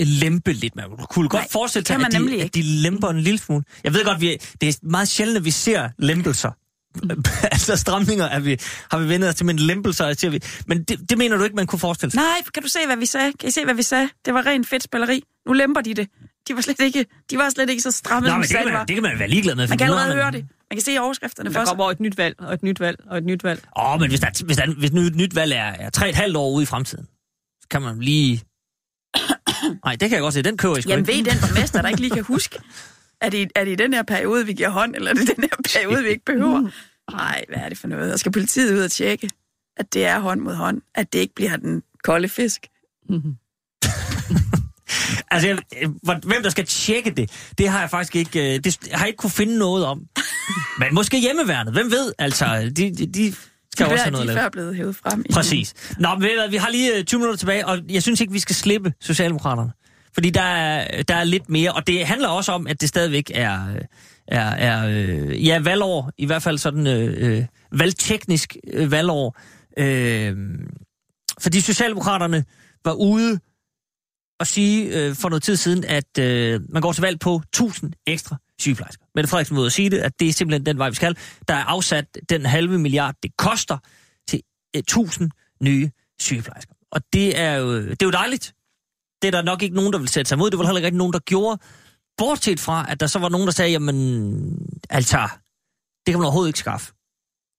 [0.08, 0.76] lempe lidt.
[0.76, 3.38] Man kunne godt Nej, forestille sig, man at de, nemlig at de lemper en lille
[3.38, 3.64] smule.
[3.84, 6.52] Jeg ved godt, vi det er meget sjældent, at vi ser lempelser.
[7.52, 8.58] altså stramninger er vi,
[8.92, 10.40] har vi vendt os til, men lempelser siger vi.
[10.68, 12.18] Men det, det mener du ikke, man kunne forestille sig?
[12.22, 13.34] Nej, kan du se, hvad vi sagde?
[13.40, 14.10] Kan I se, hvad vi sagde?
[14.26, 15.24] Det var rent fedt spilleri.
[15.48, 16.08] Nu lemper de det.
[16.48, 18.64] De var slet ikke, de var slet ikke så stramme, Nå, som men de det
[18.64, 19.68] kan, man, det kan man være ligeglad med.
[19.68, 20.46] Man kan allerede høre det.
[20.70, 23.18] Man kan se overskrifterne for Der kommer et nyt valg, og et nyt valg, og
[23.18, 23.64] et nyt valg.
[23.78, 26.10] Åh, oh, men hvis, der, hvis, der, hvis nu et nyt valg er, er tre
[26.10, 27.08] et halvt år ude i fremtiden,
[27.62, 28.44] så kan man lige...
[29.86, 30.42] Nej, det kan jeg godt se.
[30.42, 31.26] Den køber jeg sgu Jamen ikke.
[31.26, 32.60] ved den borgmester, der ikke lige kan huske,
[33.22, 35.44] er det, er det i den her periode, vi giver hånd, eller er det den
[35.44, 36.70] her periode, vi ikke behøver?
[37.12, 38.14] Nej, hvad er det for noget?
[38.14, 39.30] Og skal politiet ud og tjekke,
[39.78, 42.68] at det er hånd mod hånd, at det ikke bliver den kolde fisk?
[45.36, 45.90] Altså, jeg, øh,
[46.26, 49.18] hvem der skal tjekke det, det har jeg faktisk ikke, øh, det har jeg ikke
[49.18, 50.02] kunne finde noget om.
[50.80, 52.14] Men måske hjemmeværnet, hvem ved?
[52.20, 53.34] Altså, de, de, de
[53.74, 55.26] skal De, også have noget de er før blevet hævet frem.
[55.34, 55.74] Præcis.
[56.00, 58.56] Nå, men vi har lige øh, 20 minutter tilbage, og jeg synes ikke, vi skal
[58.56, 59.72] slippe Socialdemokraterne.
[60.14, 63.32] Fordi der er, der er lidt mere, og det handler også om, at det stadigvæk
[63.34, 63.82] er, øh,
[64.28, 69.38] er, er øh, ja, valgår, i hvert fald sådan øh, øh, valgteknisk øh, valgår.
[69.80, 70.36] Øh,
[71.40, 72.46] fordi Socialdemokraterne
[72.86, 73.40] var ude
[74.40, 77.94] og sige øh, for noget tid siden, at øh, man går til valg på 1000
[78.08, 79.06] ekstra sygeplejersker.
[79.16, 81.18] Mette Frederiksen måde at sige det, at det er simpelthen den vej, vi skal.
[81.48, 83.78] Der er afsat den halve milliard, det koster
[84.28, 84.42] til
[84.76, 85.32] øh, 1000
[85.62, 86.74] nye sygeplejersker.
[86.92, 88.54] Og det er, jo, det er jo dejligt.
[89.22, 90.52] Det er der nok ikke nogen, der vil sætte sig imod.
[90.52, 91.62] Det var heller ikke nogen, der gjorde.
[92.18, 93.96] Bortset fra, at der så var nogen, der sagde, jamen,
[94.90, 95.30] altså,
[96.06, 96.94] det kan man overhovedet ikke skaffe.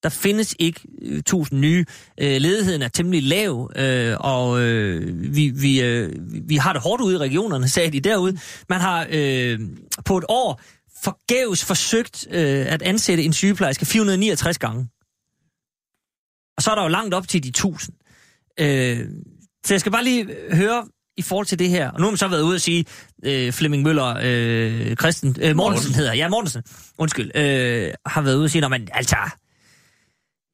[0.03, 1.85] Der findes ikke øh, 1000 nye.
[2.21, 6.13] Øh, ledigheden er temmelig lav, øh, og øh, vi, vi, øh,
[6.49, 8.39] vi har det hårdt ude i regionerne, sagde de derude.
[8.69, 9.61] Man har øh,
[10.05, 10.61] på et år
[11.05, 14.89] forgæves forsøgt øh, at ansætte en sygeplejerske 469 gange.
[16.57, 17.97] Og så er der jo langt op til de 1000.
[18.61, 19.09] Øh,
[19.67, 21.91] så jeg skal bare lige høre i forhold til det her.
[21.91, 22.85] Og nu har man så været ude og sige,
[23.25, 26.63] øh, Flemming Møller, øh, Christen, øh, Mortensen hedder, ja, Mortensen,
[26.99, 29.17] undskyld, øh, har været ude og sige, men altså,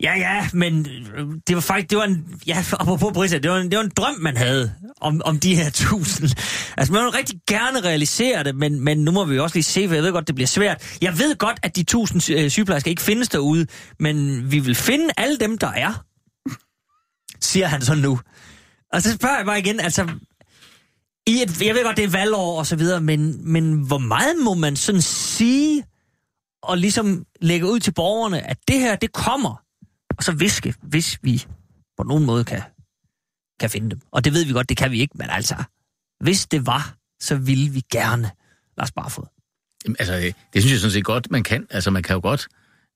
[0.03, 0.87] ja, ja, men
[1.17, 3.85] øh, det var faktisk, det var en, ja, apropos Brisa, det var en, det var
[3.85, 6.29] en drøm, man havde om, om de her tusind.
[6.77, 9.89] Altså, man vil rigtig gerne realisere det, men, men nu må vi også lige se,
[9.89, 10.97] for jeg ved godt, det bliver svært.
[11.01, 13.67] Jeg ved godt, at de tusind øh, sygeplejersker ikke findes derude,
[13.99, 16.05] men vi vil finde alle dem, der er,
[17.41, 18.21] siger han så nu.
[18.93, 20.09] Og så spørger jeg bare igen, altså,
[21.27, 24.37] i et, jeg ved godt, det er valgår og så videre, men, men hvor meget
[24.45, 25.85] må man sådan sige,
[26.63, 29.62] og ligesom lægge ud til borgerne, at det her, det kommer,
[30.19, 31.45] og så viske, hvis vi
[31.97, 32.63] på nogen måde kan,
[33.61, 34.01] kan finde dem.
[34.13, 35.55] Og det ved vi godt, det kan vi ikke, men altså,
[36.21, 38.31] hvis det var, så ville vi gerne.
[38.79, 39.25] Lars Barfod.
[39.85, 41.67] Jamen, altså, det, det synes jeg sådan set godt, man kan.
[41.71, 42.49] Altså, man kan jo godt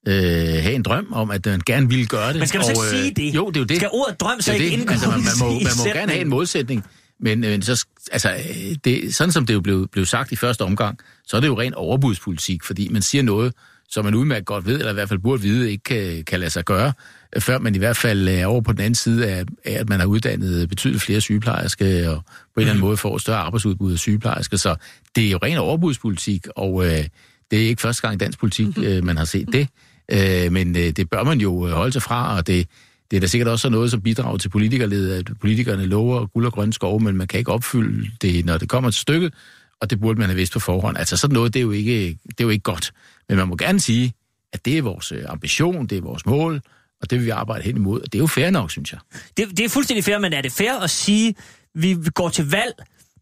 [0.09, 0.15] øh,
[0.63, 2.39] have en drøm om, at man gerne ville gøre det.
[2.39, 3.35] Men skal man så ikke og, sige det?
[3.35, 3.77] Jo, det er jo det.
[3.77, 4.81] Skal ordet drøm så det ikke det.
[4.81, 5.97] indgå altså, man, man må, man må sætningen?
[5.97, 6.85] gerne have en modsætning,
[7.21, 10.63] men øh, så, altså, øh, det, sådan som det jo blev, blev sagt i første
[10.63, 13.55] omgang, så er det jo ren overbudspolitik, fordi man siger noget,
[13.89, 16.51] som man udmærket godt ved, eller i hvert fald burde vide, ikke kan, kan lade
[16.51, 16.93] sig gøre,
[17.37, 19.89] øh, før man i hvert fald er over på den anden side af, af at
[19.89, 23.93] man har uddannet betydeligt flere sygeplejersker, og på en eller anden måde får større arbejdsudbud
[23.93, 24.57] af sygeplejersker.
[24.57, 24.77] Så
[25.17, 27.05] det er jo ren overbudspolitik, og øh,
[27.51, 29.69] det er ikke første gang i dansk politik, øh, man har set det.
[30.13, 32.69] Øh, men øh, det bør man jo øh, holde sig fra, og det,
[33.11, 36.53] det er da sikkert også noget, som bidrager til politikerledet, at politikerne lover guld og
[36.53, 39.35] grønne skove, men man kan ikke opfylde det, når det kommer til stykket,
[39.81, 40.99] og det burde man have vidst på forhånd.
[40.99, 42.93] Altså sådan noget, det er jo ikke, det er jo ikke godt.
[43.29, 44.13] Men man må gerne sige,
[44.53, 46.63] at det er vores øh, ambition, det er vores mål,
[47.03, 49.01] og det vil vi arbejde hen imod, og det er jo fair nok, synes jeg.
[49.37, 51.35] Det, det er fuldstændig fair, men er det fair at sige,
[51.75, 52.73] vi vi går til valg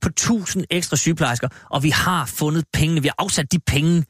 [0.01, 4.05] på 1000 ekstra sygeplejersker, og vi har fundet pengene, vi har afsat de penge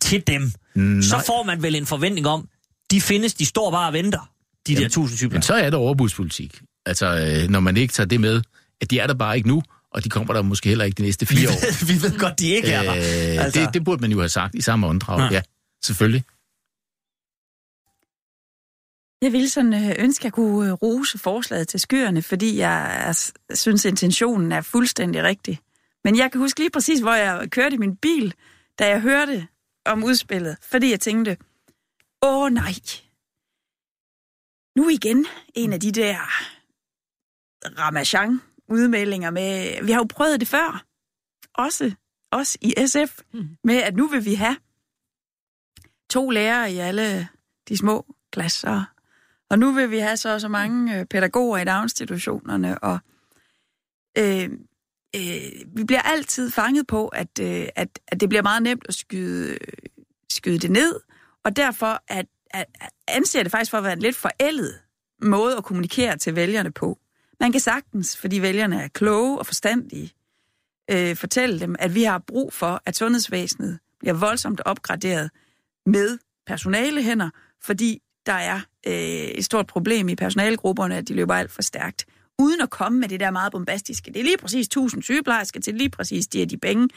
[0.00, 0.52] til dem.
[0.74, 1.00] Nej.
[1.02, 2.48] Så får man vel en forventning om,
[2.90, 4.30] de findes, de står bare og venter,
[4.66, 5.54] de der 1000 Men sygeplejersker.
[5.54, 6.60] så er det overbudspolitik.
[6.86, 7.06] Altså,
[7.42, 8.42] øh, når man ikke tager det med,
[8.80, 11.02] at de er der bare ikke nu, og de kommer der måske heller ikke de
[11.02, 11.52] næste Vi fire år.
[11.52, 12.94] ved, vi ved godt, de ikke er der.
[12.94, 13.60] Øh, Altså.
[13.60, 15.18] det, det burde man jo have sagt i samme åndedrag.
[15.20, 15.34] Ja.
[15.36, 15.42] Ja,
[15.84, 16.24] selvfølgelig.
[19.22, 23.14] Jeg ville sådan øh, ønske, at jeg kunne øh, rose forslaget til skyerne, fordi jeg
[23.54, 25.60] synes, intentionen er fuldstændig rigtig.
[26.04, 28.34] Men jeg kan huske lige præcis, hvor jeg kørte i min bil,
[28.78, 29.46] da jeg hørte
[29.86, 31.36] om udspillet, fordi jeg tænkte,
[32.22, 32.74] åh nej,
[34.76, 36.16] nu igen en af de der
[37.78, 40.84] ramachan udmeldinger med, vi har jo prøvet det før,
[41.54, 41.94] også
[42.30, 43.18] os i SF,
[43.64, 44.56] med at nu vil vi have
[46.10, 47.28] to lærere i alle
[47.68, 48.84] de små klasser,
[49.50, 52.98] og nu vil vi have så så mange øh, pædagoger i daginstitutionerne, og
[54.18, 54.50] øh,
[55.16, 58.94] øh, vi bliver altid fanget på, at, øh, at, at det bliver meget nemt at
[58.94, 59.58] skyde,
[60.30, 61.00] skyde det ned,
[61.44, 64.80] og derfor at, at, at anser det faktisk for at være en lidt forældet
[65.22, 66.98] måde at kommunikere til vælgerne på.
[67.40, 70.12] Man kan sagtens, fordi vælgerne er kloge og forstandige,
[70.90, 75.30] øh, fortælle dem, at vi har brug for, at sundhedsvæsenet bliver voldsomt opgraderet
[75.86, 77.30] med personale hænder,
[77.62, 82.06] fordi der er øh, et stort problem i personalegrupperne, at de løber alt for stærkt.
[82.38, 84.12] Uden at komme med det der meget bombastiske.
[84.12, 86.88] Det er lige præcis 1000 sygeplejersker til lige præcis de her de penge.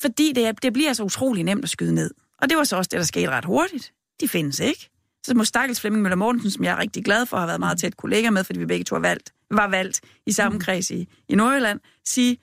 [0.00, 2.10] Fordi det, det bliver så utrolig nemt at skyde ned.
[2.38, 3.92] Og det var så også det, der skete ret hurtigt.
[4.20, 4.91] De findes ikke.
[5.26, 7.78] Så må Stakkels Flemming Møller Mortensen, som jeg er rigtig glad for, har været meget
[7.80, 11.08] tæt kollega med, fordi vi begge to har valgt, var valgt i samme kreds i,
[11.28, 12.36] i Nordjylland, sige,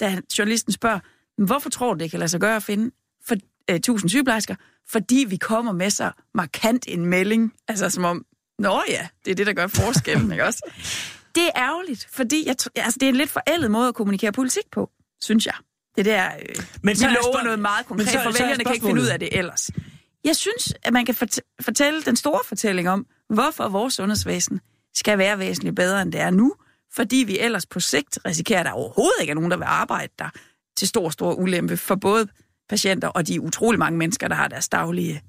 [0.00, 0.98] da journalisten spørger,
[1.38, 2.90] "Men hvorfor tror du, det kan lade sig gøre at finde
[3.28, 3.34] for,
[3.70, 4.54] øh, 1000 sygeplejersker?
[4.88, 7.52] Fordi vi kommer med så markant en melding.
[7.68, 8.24] Altså som om,
[8.58, 10.70] nå ja, det er det, der gør forskellen, ikke også?
[11.34, 14.62] Det er ærgerligt, fordi jeg, altså, det er en lidt forældet måde at kommunikere politik
[14.72, 15.54] på, synes jeg.
[15.96, 18.32] Det der, øh, Men så vi er lover noget meget Men konkret, så- for er
[18.32, 19.70] vælgerne kan ikke finde ud af det ellers.
[20.26, 24.60] Jeg synes, at man kan fort- fortælle den store fortælling om, hvorfor vores sundhedsvæsen
[24.94, 26.54] skal være væsentligt bedre, end det er nu,
[26.94, 30.12] fordi vi ellers på sigt risikerer, at der overhovedet ikke er nogen, der vil arbejde
[30.18, 30.28] der
[30.76, 32.26] til stor, stor ulempe for både
[32.68, 35.22] patienter og de utrolig mange mennesker, der har deres daglige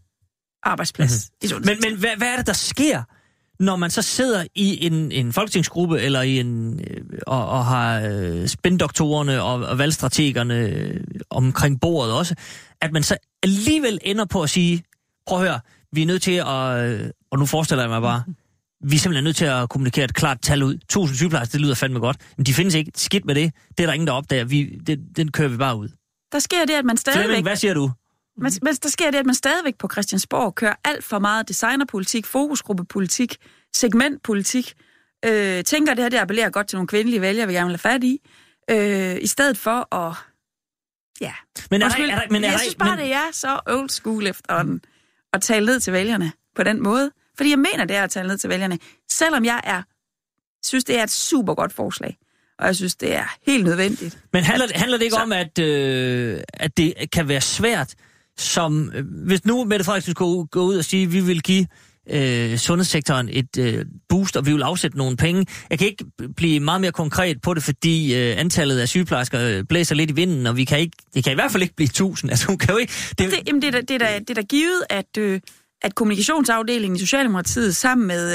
[0.63, 1.35] arbejdsplads mm-hmm.
[1.41, 1.91] i Men, sundhedsvæsenet.
[1.91, 3.03] men hvad, hvad er det, der sker,
[3.59, 8.01] når man så sidder i en, en folketingsgruppe eller i en øh, og, og har
[8.09, 12.35] øh, spændoktorerne og, og valgstrategerne øh, omkring bordet også,
[12.81, 14.83] at man så alligevel ender på at sige,
[15.27, 15.59] prøv at høre,
[15.91, 18.23] vi er nødt til at, og nu forestiller jeg mig bare,
[18.83, 20.73] vi er simpelthen nødt til at kommunikere et klart tal ud.
[20.73, 22.17] 1000 sygeplejersker, det lyder fandme godt.
[22.37, 22.91] Men de findes ikke.
[22.95, 23.53] Skidt med det.
[23.77, 24.45] Det er der ingen, der opdager.
[24.45, 25.89] Vi, det, den kører vi bare ud.
[26.31, 27.25] Der sker det, at man stadigvæk...
[27.25, 27.91] Flemming, hvad siger du?
[28.37, 32.25] Men, men der sker det, at man stadigvæk på Christiansborg kører alt for meget designerpolitik,
[32.25, 33.37] fokusgruppepolitik,
[33.75, 34.73] segmentpolitik,
[35.25, 37.79] øh, tænker, at det her det appellerer godt til nogle kvindelige vælgere, vi gerne vil
[37.83, 38.21] have fat i,
[38.69, 40.15] øh, i stedet for at...
[41.21, 41.33] Ja.
[41.71, 43.89] Men er der, er der, men er jeg synes bare, men, det er så old
[43.89, 44.81] school efterhånden
[45.33, 47.11] at tale ned til vælgerne på den måde.
[47.37, 48.79] Fordi jeg mener, det er at tale ned til vælgerne.
[49.11, 49.81] Selvom jeg er,
[50.65, 52.17] synes, det er et super godt forslag.
[52.59, 54.19] Og jeg synes, det er helt nødvendigt.
[54.33, 57.95] Men handler, handler det ikke Så- om, at, øh, at det kan være svært,
[58.37, 61.65] som øh, hvis nu Mette Frederiksen skulle gå ud og sige, at vi vil give
[62.09, 65.45] øh, sundhedssektoren et øh, boost, og vi vil afsætte nogle penge.
[65.69, 69.63] Jeg kan ikke blive meget mere konkret på det, fordi øh, antallet af sygeplejersker øh,
[69.63, 71.87] blæser lidt i vinden, og vi kan ikke, det kan i hvert fald ikke blive
[71.87, 72.29] 1000.
[72.31, 72.93] Altså, hun kan jo ikke...
[73.09, 75.39] Det, Det, jamen, det, er da, det, er da, det er da givet, at, øh,
[75.81, 78.33] at kommunikationsafdelingen i Socialdemokratiet sammen med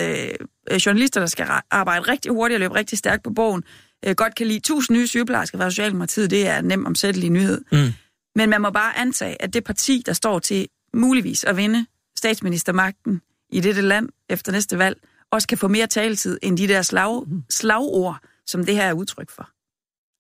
[0.71, 3.63] øh, journalister, der skal arbejde rigtig hurtigt og løbe rigtig stærkt på bogen,
[4.07, 6.31] øh, godt kan lide 1000 nye sygeplejersker fra Socialdemokratiet.
[6.31, 7.61] Det er en nem omsættelig nyhed.
[7.73, 7.93] Mm.
[8.37, 11.87] Men man må bare antage, at det parti, der står til muligvis at vinde
[12.19, 13.21] statsministermagten
[13.53, 14.97] i dette land efter næste valg,
[15.33, 19.31] også kan få mere taletid end de der slag, slagord, som det her er udtryk
[19.31, 19.49] for.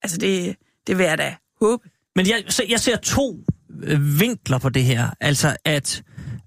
[0.03, 0.57] Altså, det,
[0.87, 1.89] det vil jeg da håbe.
[2.17, 3.45] Men jeg, jeg ser to
[3.83, 5.11] øh, vinkler på det her.
[5.21, 6.03] Altså at,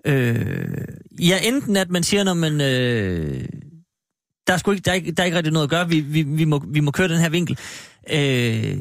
[0.05, 0.88] øh,
[1.20, 3.49] ja, enten at man siger, når man, øh,
[4.47, 5.99] der, er sgu ikke, der, er ikke, der er ikke rigtig noget at gøre, vi,
[5.99, 7.59] vi, vi, må, vi må køre den her vinkel.
[8.11, 8.78] Øh,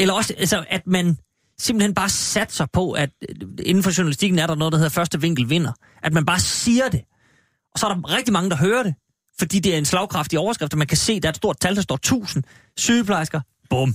[0.00, 1.16] eller også, altså, at man
[1.58, 5.20] simpelthen bare satser på, at øh, inden for journalistikken er der noget, der hedder første
[5.20, 5.72] vinkel vinder.
[6.02, 7.00] At man bare siger det.
[7.72, 8.94] Og så er der rigtig mange, der hører det.
[9.38, 11.60] Fordi det er en slagkraftig overskrift, og man kan se, at der er et stort
[11.60, 12.44] tal, der står 1000
[12.76, 13.40] sygeplejersker.
[13.70, 13.94] Bum.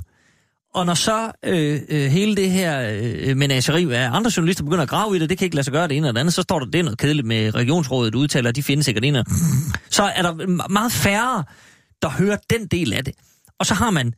[0.74, 4.90] Og når så øh, øh, hele det her øh, menageri af andre journalister begynder at
[4.90, 6.42] grave i det, det kan ikke lade sig gøre det ene eller det andet, så
[6.42, 9.26] står der, det er noget kedeligt med regionsrådet udtaler, de findes sikkert en
[9.90, 11.44] Så er der meget færre,
[12.02, 13.14] der hører den del af det.
[13.60, 14.14] Og så har man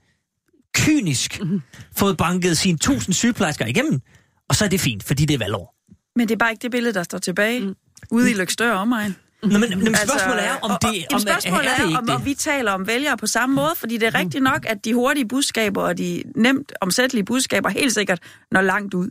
[0.76, 1.42] kynisk
[1.98, 4.02] fået banket sine tusind sygeplejersker igennem,
[4.50, 5.76] og så er det fint, fordi det er valgår.
[6.16, 7.76] Men det er bare ikke det billede, der står tilbage mm.
[8.12, 9.16] ude i Lykstør omegn.
[9.44, 12.16] Nå, men, men spørgsmålet er, om det om, spørgsmålet er, er, det ikke om, det?
[12.16, 14.94] om vi taler om vælgere på samme måde, fordi det er rigtigt nok, at de
[14.94, 18.20] hurtige budskaber og de nemt omsættelige budskaber helt sikkert
[18.52, 19.10] når langt ud.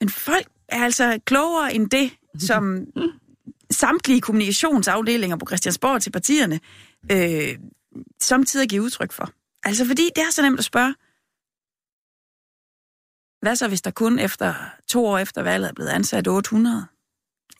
[0.00, 2.86] Men folk er altså klogere end det, som
[3.70, 6.60] samtlige kommunikationsafdelinger på Christiansborg til partierne
[7.12, 7.58] øh,
[8.20, 9.30] samtidig giver udtryk for.
[9.66, 10.94] Altså fordi det er så nemt at spørge,
[13.42, 14.54] hvad så hvis der kun efter
[14.88, 16.86] to år efter valget er blevet ansat 800?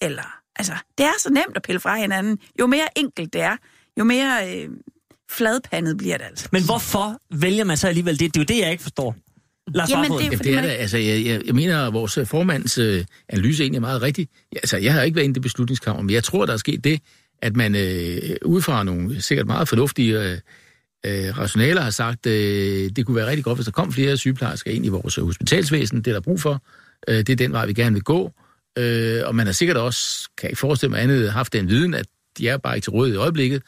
[0.00, 2.38] Eller, altså, det er så nemt at pille fra hinanden.
[2.61, 3.57] Jo mere enkelt det er,
[3.98, 4.68] jo mere øh,
[5.30, 6.48] fladpandet bliver det altså.
[6.52, 8.34] Men hvorfor vælger man så alligevel det?
[8.34, 9.16] Det er jo det, jeg ikke forstår.
[9.74, 11.92] Lars Jamen, det er Jamen, det er man da, altså, jeg, jeg, jeg mener, at
[11.92, 14.28] vores øh, formands øh, analyse egentlig er meget rigtig.
[14.52, 17.00] Altså, jeg har ikke været inde i beslutningskammer, men jeg tror, der er sket det,
[17.42, 20.38] at man øh, ud fra nogle sikkert meget fornuftige øh,
[21.07, 24.70] øh, rationaler har sagt, øh, det kunne være rigtig godt, hvis der kom flere sygeplejersker
[24.70, 25.98] ind i vores hospitalsvæsen.
[25.98, 26.62] Det er der brug for.
[27.09, 28.32] Øh, det er den vej, vi gerne vil gå.
[28.78, 31.94] Øh, og man har sikkert også, kan jeg ikke forestille mig andet, haft den viden,
[31.94, 32.07] at
[32.38, 33.62] de er bare ikke til råd i øjeblikket.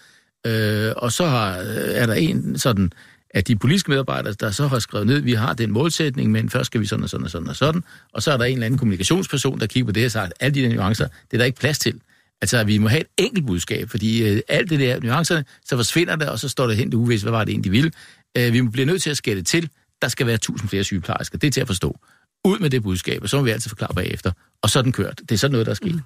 [0.47, 2.93] Øh, og så har, øh, er der en sådan
[3.31, 6.67] at de politiske medarbejdere, der så har skrevet ned, vi har den målsætning, men først
[6.67, 7.85] skal vi sådan og sådan og sådan og sådan.
[8.13, 10.55] Og så er der en eller anden kommunikationsperson, der kigger på det og sagt, alle
[10.55, 12.01] de nuancer, det er der ikke plads til.
[12.43, 16.17] Altså, vi må have et enkelt budskab, fordi øh, alt det der nuancerne, så forsvinder
[16.17, 17.93] det, og så står det hen til uvis, hvad var det egentlig, de ville.
[18.37, 19.71] Øh, vi bliver nødt til at skære det til.
[20.03, 21.39] Der skal være tusind flere sygeplejersker.
[21.39, 21.99] Det er til at forstå.
[22.45, 24.33] Ud med det budskab, og så må vi altid forklare bagefter.
[24.63, 25.19] Og så er den kørt.
[25.21, 25.95] Det er sådan noget, der er sket.
[25.95, 26.01] Mm.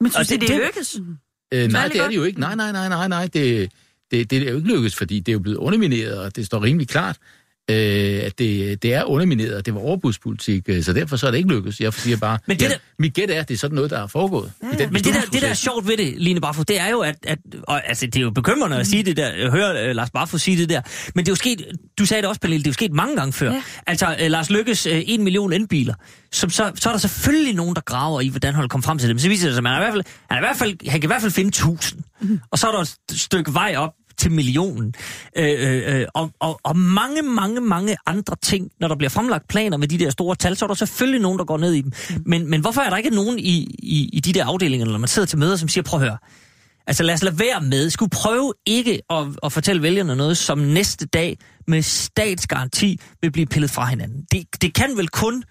[0.00, 0.96] Men synes Og det, det- det, det det- lykkes?
[1.54, 2.40] Øh, nej, det er det jo ikke.
[2.40, 3.26] Nej, nej, nej, nej, nej.
[3.26, 3.70] Det,
[4.10, 6.62] det, det er jo ikke lykkedes, fordi det er jo blevet undermineret, og det står
[6.62, 7.16] rimelig klart,
[7.70, 11.38] øh, at det, det er undermineret, det var overbudspolitik, øh, så derfor så er det
[11.38, 11.80] ikke lykkedes.
[11.80, 13.90] Jeg siger bare, Men det ja, der- mit gæt er, at det er sådan noget,
[13.90, 14.52] der er foregået.
[14.62, 14.74] Ja, ja.
[14.74, 16.88] I den Men det der, det der er sjovt ved det, Line Barfod, det er
[16.88, 19.90] jo, at, at og, altså, det er jo bekymrende at sige det der, at høre
[19.90, 20.80] uh, Lars Barfod sige det der,
[21.14, 21.62] men det er jo sket,
[21.98, 23.52] du sagde det også, Pernille, det er jo sket mange gange før.
[23.52, 23.62] Ja.
[23.86, 25.94] Altså, uh, Lars Lykkes uh, en million elbiler,
[26.32, 29.08] som så, så er der selvfølgelig nogen, der graver i, hvordan han kom frem til
[29.08, 29.16] det.
[29.16, 30.56] Men så viser det sig, at man er i hvert fald, han, er i hvert
[30.56, 32.00] fald, han kan i hvert fald finde tusind.
[32.20, 32.40] Mm.
[32.50, 34.94] Og så er der et stykke vej op til millionen.
[35.36, 39.48] Øh, øh, øh, og, og, og mange, mange, mange andre ting, når der bliver fremlagt
[39.48, 41.80] planer med de der store tal, så er der selvfølgelig nogen, der går ned i
[41.80, 41.92] dem.
[42.26, 45.08] Men, men hvorfor er der ikke nogen i, i, i de der afdelinger, når man
[45.08, 46.18] sidder til møder, som siger, prøv at høre,
[46.86, 50.58] altså lad os lade være med, skulle prøve ikke at, at fortælle vælgerne noget, som
[50.58, 54.24] næste dag med statsgaranti vil blive pillet fra hinanden.
[54.32, 55.42] Det, det kan vel kun,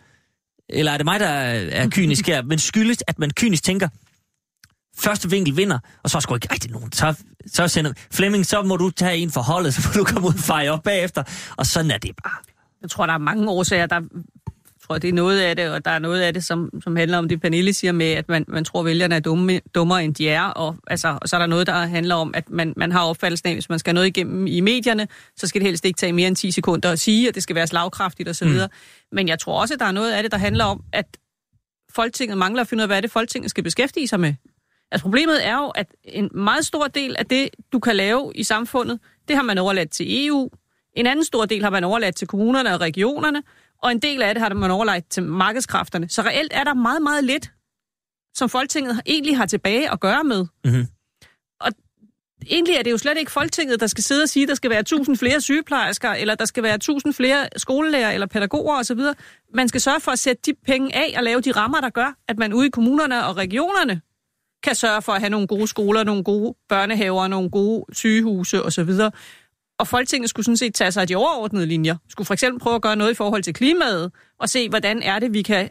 [0.69, 3.87] eller er det mig, der er, er kynisk her, men skyldes, at man kynisk tænker,
[4.97, 6.91] første vinkel vinder, og så er sgu ikke rigtig nogen.
[6.91, 7.13] Så,
[7.47, 10.33] så sender Flemming, så må du tage en for holdet, så må du komme ud
[10.33, 11.23] og fejre op bagefter.
[11.57, 12.37] Og sådan er det bare.
[12.81, 13.85] Jeg tror, der er mange årsager.
[13.85, 16.69] Der, jeg tror, det er noget af det, og der er noget af det, som,
[16.83, 19.59] som handler om det, Pernille siger med, at man, man tror, at vælgerne er dumme,
[19.75, 20.43] dummere, end de er.
[20.43, 23.49] Og, altså, og så er der noget, der handler om, at man, man har opfattelsen
[23.49, 26.13] af, hvis man skal have noget igennem i medierne, så skal det helst ikke tage
[26.13, 28.47] mere end 10 sekunder at sige, at det skal være slagkraftigt osv.
[28.47, 28.59] Mm.
[29.11, 31.05] Men jeg tror også, at der er noget af det, der handler om, at
[31.95, 34.33] Folketinget mangler at finde ud af, hvad er det, Folketinget skal beskæftige sig med.
[34.91, 38.43] Altså problemet er jo, at en meget stor del af det, du kan lave i
[38.43, 40.49] samfundet, det har man overladt til EU.
[40.93, 43.43] En anden stor del har man overladt til kommunerne og regionerne,
[43.83, 46.09] og en del af det har man overladt til markedskræfterne.
[46.09, 47.51] Så reelt er der meget, meget lidt,
[48.33, 50.45] som Folketinget egentlig har tilbage at gøre med.
[50.65, 50.87] Mhm.
[51.59, 51.71] Og
[52.47, 54.69] egentlig er det jo slet ikke Folketinget, der skal sidde og sige, at der skal
[54.69, 58.99] være 1000 flere sygeplejersker, eller der skal være 1000 flere skolelærer eller pædagoger osv.
[59.53, 62.17] Man skal sørge for at sætte de penge af og lave de rammer, der gør,
[62.27, 64.01] at man ude i kommunerne og regionerne
[64.65, 68.89] kan sørge for at have nogle gode skoler, nogle gode børnehaver, nogle gode sygehuse osv.
[69.77, 71.95] Og Folketinget skulle sådan set tage sig af de overordnede linjer.
[72.09, 75.19] Skulle for eksempel prøve at gøre noget i forhold til klimaet, og se, hvordan er
[75.19, 75.69] det, vi kan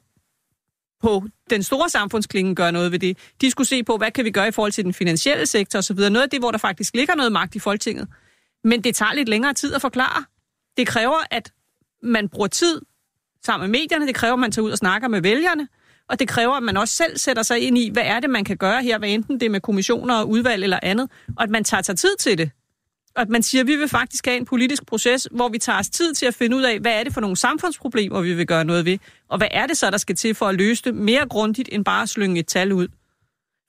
[1.03, 3.18] på den store samfundsklinge gøre noget ved det.
[3.40, 5.97] De skulle se på, hvad kan vi gøre i forhold til den finansielle sektor osv.
[5.97, 8.09] Noget af det, hvor der faktisk ligger noget magt i Folketinget.
[8.64, 10.24] Men det tager lidt længere tid at forklare.
[10.76, 11.53] Det kræver, at
[12.03, 12.80] man bruger tid
[13.45, 14.07] sammen med medierne.
[14.07, 15.68] Det kræver, at man tager ud og snakker med vælgerne.
[16.11, 18.44] Og det kræver, at man også selv sætter sig ind i, hvad er det, man
[18.44, 21.11] kan gøre her, hvad enten det er med kommissioner og udvalg eller andet.
[21.36, 22.50] Og at man tager sig tid til det.
[23.16, 25.78] Og at man siger, at vi vil faktisk have en politisk proces, hvor vi tager
[25.78, 28.46] os tid til at finde ud af, hvad er det for nogle samfundsproblemer, vi vil
[28.46, 28.98] gøre noget ved.
[29.28, 31.84] Og hvad er det så, der skal til for at løse det mere grundigt, end
[31.84, 32.88] bare at slynge et tal ud.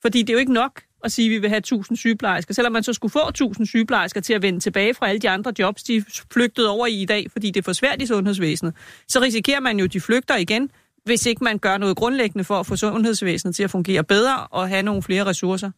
[0.01, 2.53] Fordi det er jo ikke nok at sige, at vi vil have 1000 sygeplejersker.
[2.53, 5.53] Selvom man så skulle få 1000 sygeplejersker til at vende tilbage fra alle de andre
[5.59, 8.73] jobs, de flygtede flygtet over i i dag, fordi det er for svært i sundhedsvæsenet,
[9.07, 10.69] så risikerer man jo, at de flygter igen,
[11.05, 14.69] hvis ikke man gør noget grundlæggende for at få sundhedsvæsenet til at fungere bedre og
[14.69, 15.71] have nogle flere ressourcer.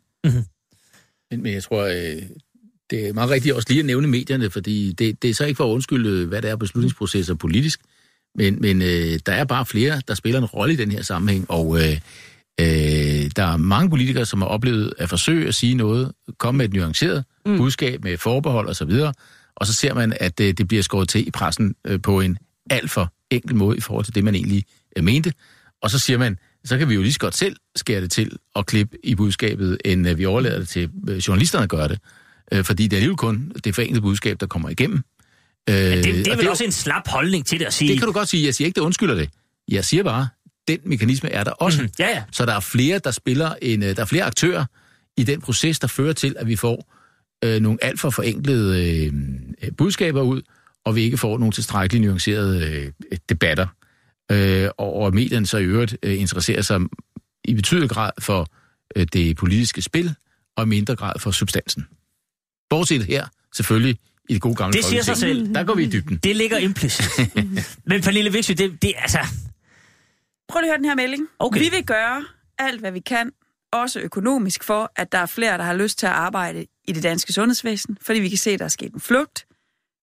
[1.32, 2.22] Men, men jeg tror, øh,
[2.90, 5.58] det er meget rigtigt også lige at nævne medierne, fordi det, det er så ikke
[5.58, 7.80] for at undskylde, hvad det er beslutningsprocesser politisk,
[8.36, 11.46] men, men øh, der er bare flere, der spiller en rolle i den her sammenhæng,
[11.52, 12.00] og øh,
[12.60, 16.66] øh, der er mange politikere, som har oplevet at forsøge at sige noget, komme med
[16.66, 17.58] et nuanceret mm.
[17.58, 19.14] budskab med forbehold osv., og,
[19.56, 22.38] og så ser man, at øh, det bliver skåret til i pressen øh, på en
[22.70, 24.64] alt for enkel måde i forhold til det, man egentlig
[24.96, 25.34] øh, mente.
[25.82, 28.38] Og så siger man, så kan vi jo lige så godt selv skære det til
[28.56, 32.00] og klippe i budskabet, end øh, vi overlader det til øh, journalisterne at gøre det.
[32.52, 35.04] Øh, fordi det er alligevel kun det forenklede budskab, der kommer igennem.
[35.68, 37.92] Men det, det er og vel også en slap holdning til det at sige.
[37.92, 38.46] Det kan du godt sige.
[38.46, 39.30] Jeg siger ikke, det undskylder det.
[39.68, 40.28] Jeg siger bare,
[40.68, 41.82] den mekanisme er der også.
[41.82, 41.92] Mhm.
[42.00, 42.24] Ja, ja.
[42.32, 44.66] Så der er flere, der spiller en, øh, der er flere aktører
[45.18, 46.94] i den proces, der fører til, at vi får
[47.44, 49.14] øh, nogle alt for forenklede øh,
[49.64, 50.42] øh, budskaber ud,
[50.86, 53.68] og vi ikke får nogle tilstrækkeligt nuancerede øh, debatter.
[54.32, 56.82] Øh, og, og medierne så i øvrigt øh, interesserer sig
[57.44, 58.48] i betydelig grad for
[58.96, 60.16] øh, det politiske spil,
[60.56, 61.88] og i mindre grad for substansen.
[62.70, 63.26] Bortset her,
[63.56, 63.98] selvfølgelig,
[64.30, 65.56] i det gode gamle Det siger sig selv.
[65.56, 66.18] Der går vi i dybden.
[66.18, 67.06] Det ligger implicit.
[67.90, 69.20] Men Pernille Vigsø, det, det altså...
[70.50, 71.28] Prøv lige at høre den her melding.
[71.40, 71.60] Okay.
[71.60, 72.26] Vi vil gøre
[72.58, 73.32] alt, hvad vi kan,
[73.74, 77.04] også økonomisk, for at der er flere, der har lyst til at arbejde i det
[77.04, 79.46] danske sundhedsvæsen, fordi vi kan se, at der er sket en flugt.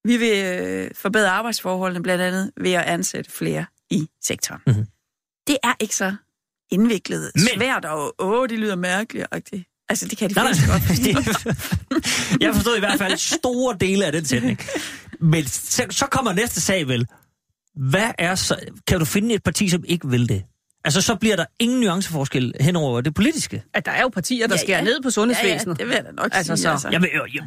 [0.05, 3.65] Vi vil øh, forbedre arbejdsforholdene blandt andet ved at ansætte flere
[3.95, 4.61] i sektoren.
[4.67, 4.77] Mhm.
[4.77, 4.91] Mm-hmm.
[5.47, 6.15] Det er ikke så
[6.71, 9.27] indviklet, Men- svært og åh, det lyder mærkeligt.
[9.35, 9.87] -agtigt.
[9.89, 10.45] Altså, det kan de nej.
[10.45, 11.03] godt forstå.
[11.05, 14.59] Det- jeg forstod i hvert fald store dele af den sætning.
[15.21, 17.07] Men så, så kommer næste sag vel.
[17.91, 18.57] Hvad er så...
[18.87, 20.45] Kan du finde et parti, som ikke vil det?
[20.85, 23.63] Altså, så bliver der ingen nuanceforskel hen over det politiske.
[23.75, 24.85] At der er jo partier, der Ja, skærer ja.
[24.85, 25.79] ned på sundhedsvæsenet.
[25.79, 26.63] Ja, ja, det vil jeg da nok Altså, sige.
[26.63, 26.89] så- Altså.
[26.93, 27.43] Jamen, øh, jo,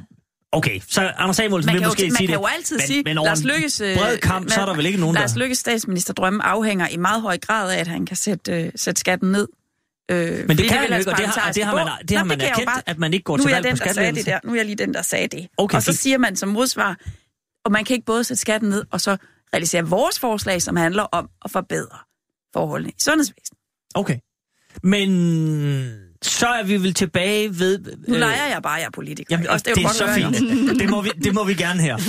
[0.58, 2.42] okay, så Anders Samuelsen Man vil kan, måske jo, man sige kan det.
[2.42, 5.00] jo altid men, sige, men Lars Lykkes, øh, bred kamp, så er der vel ikke
[5.00, 5.36] nogen, Lars.
[5.36, 9.32] Lykkes statsministerdrømme afhænger i meget høj grad af, at han kan sætte, øh, sætte skatten
[9.32, 9.48] ned.
[10.12, 12.08] Øh, Men det kan han jo ikke, og det har, og parlamentariske det har man,
[12.08, 13.84] det har man kan erkendt, bare- at man ikke går til valg på den, der
[13.84, 14.32] sagde det skattelettelser.
[14.32, 14.40] der.
[14.44, 15.48] Nu er jeg lige den, der sagde det.
[15.58, 16.00] Okay, og så fint.
[16.00, 16.98] siger man som modsvar,
[17.66, 19.18] og man kan ikke både sætte skatten ned, og så
[19.54, 21.98] realisere vores forslag, som handler om at forbedre
[22.54, 23.60] forholdene i sundhedsvæsenet.
[23.96, 24.18] Okay.
[24.84, 25.10] Men
[26.22, 27.80] så er vi vel tilbage ved...
[28.08, 29.36] Nu leger jeg bare, jeg er politiker.
[29.36, 30.80] Jamen, Også, det, jo det er så fint.
[30.80, 31.98] Det må, vi, det må vi gerne her.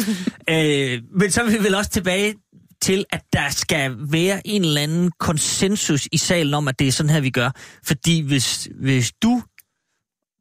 [0.50, 2.34] Øh, men så er vi vel også tilbage
[2.82, 6.92] til, at der skal være en eller anden konsensus i salen om, at det er
[6.92, 7.50] sådan her, vi gør.
[7.84, 9.42] Fordi hvis, hvis du...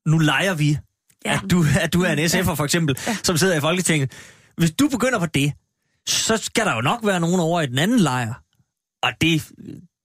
[0.06, 0.78] Nu leger vi.
[1.26, 1.34] Ja.
[1.44, 3.18] at, du, at du er en SF'er for eksempel, ja.
[3.24, 4.12] som sidder i Folketinget.
[4.58, 5.54] Hvis du begynder på det,
[6.08, 8.34] så skal der jo nok være nogen over i den anden lejr.
[9.04, 9.52] Og det,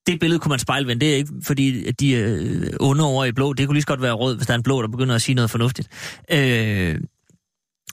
[0.07, 1.07] det billede kunne man spejlvende.
[1.07, 3.53] Det er ikke, fordi at de er øh, onde over i blå.
[3.53, 5.23] Det kunne lige så godt være rød, hvis der er en blå, der begynder at
[5.23, 5.89] sige noget fornuftigt.
[6.31, 6.99] Øh,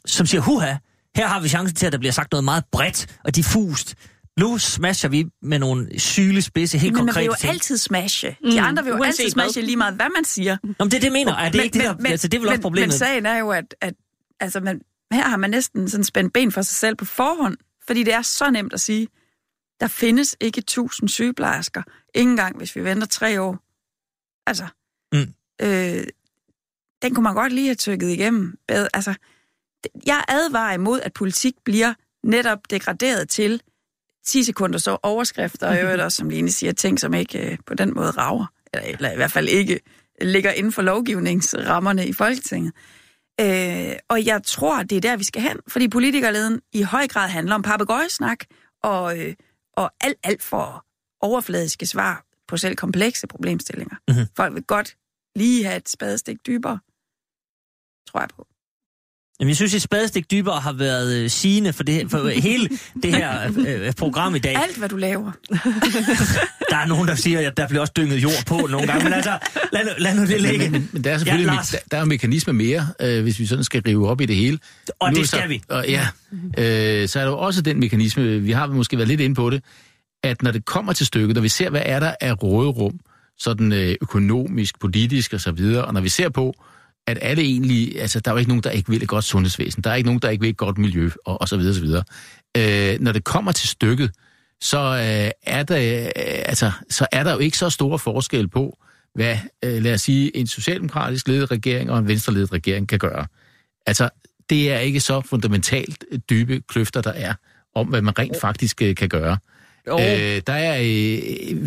[0.06, 0.76] som siger, huha,
[1.16, 3.96] her har vi chancen til, at der bliver sagt noget meget bredt og diffust.
[4.40, 7.54] Nu smasher vi med nogle sylespidse, helt Men man vil konkrete jo ting.
[7.54, 8.36] altid smashe.
[8.44, 9.44] Mm, De andre vil jo uanset altid hvad.
[9.44, 10.58] smashe lige meget, hvad man siger.
[10.64, 11.34] Nå, men det er det, jeg mener.
[11.36, 12.88] Er det ikke det, der, altså, det er vel også men, problemet.
[12.88, 13.94] Men sagen er jo, at, at
[14.40, 14.82] altså, man,
[15.14, 17.58] her har man næsten sådan spændt ben for sig selv på forhånd,
[17.88, 19.08] fordi det er så nemt at sige,
[19.80, 21.84] der findes ikke tusind sygeplejersker,
[22.16, 23.60] ikke engang hvis vi venter tre år.
[24.48, 24.68] Altså,
[25.14, 25.34] Mm.
[25.62, 26.04] øh,
[27.02, 28.58] den kunne man godt lige have tykket igennem.
[28.70, 29.14] Altså,
[30.06, 33.62] jeg advarer imod, at politik bliver netop degraderet til
[34.26, 37.74] 10 sekunder så overskrifter, og øvrigt også, som Line siger, ting, som ikke øh, på
[37.74, 39.80] den måde rager, eller, eller i hvert fald ikke
[40.22, 42.74] ligger inden for lovgivningsrammerne i Folketinget.
[43.42, 47.30] Øh, og jeg tror, det er der, vi skal hen, fordi politikerleden i høj grad
[47.30, 48.40] handler om papegøjesnak
[48.84, 49.34] og, øh,
[49.74, 50.86] og alt, alt for
[51.22, 53.96] overfladiske svar på selv komplekse problemstillinger.
[54.08, 54.18] Mhm.
[54.18, 54.36] Mm-hmm.
[54.36, 54.98] Folk vil godt
[55.36, 56.80] lige have et spadestik dybere,
[58.08, 58.48] tror jeg på.
[59.40, 62.70] Jamen, jeg synes, et spadestik dybere har været øh, sigende for, det, for hele
[63.04, 64.56] det her øh, program i dag.
[64.56, 65.32] Alt, hvad du laver.
[66.70, 69.04] Der er nogen, der siger, at der bliver også dynget jord på nogle gange.
[69.04, 69.38] Men altså,
[69.74, 70.70] lad nu, lad nu det ligge.
[70.70, 71.76] Men, men der er selvfølgelig Ja, Lars.
[71.92, 74.60] der, er jo mekanismer mere, øh, hvis vi sådan skal rive op i det hele.
[75.00, 75.62] Og Nu det er så- skal vi.
[75.70, 76.08] Og, ja,
[76.58, 79.50] øh, så er der jo også den mekanisme, vi har måske været lidt inde på
[79.50, 79.64] det,
[80.24, 83.00] at når det kommer til stykket, når vi ser, hvad er der af råderum,
[83.38, 86.54] sådan øh, økonomisk, politisk og så videre, og når vi ser på,
[87.10, 89.84] at alle egentlig, altså der er jo ikke nogen, der ikke vil et godt sundhedsvæsen,
[89.84, 91.82] der er ikke nogen, der ikke vil et godt miljø, og, og så videre, så
[91.82, 92.04] videre.
[92.58, 94.12] Øh, når det kommer til stykket,
[94.62, 96.12] så, øh, er der, øh,
[96.46, 98.78] altså, så er der jo ikke så store forskel på,
[99.16, 103.26] hvad, øh, lad os sige, en socialdemokratisk ledet regering og en venstreledet regering kan gøre.
[103.86, 104.10] Altså,
[104.50, 107.34] det er ikke så fundamentalt dybe kløfter, der er,
[107.76, 109.38] om hvad man rent faktisk øh, kan gøre.
[109.88, 110.00] Jo.
[110.00, 111.58] Øh, der, er, øh,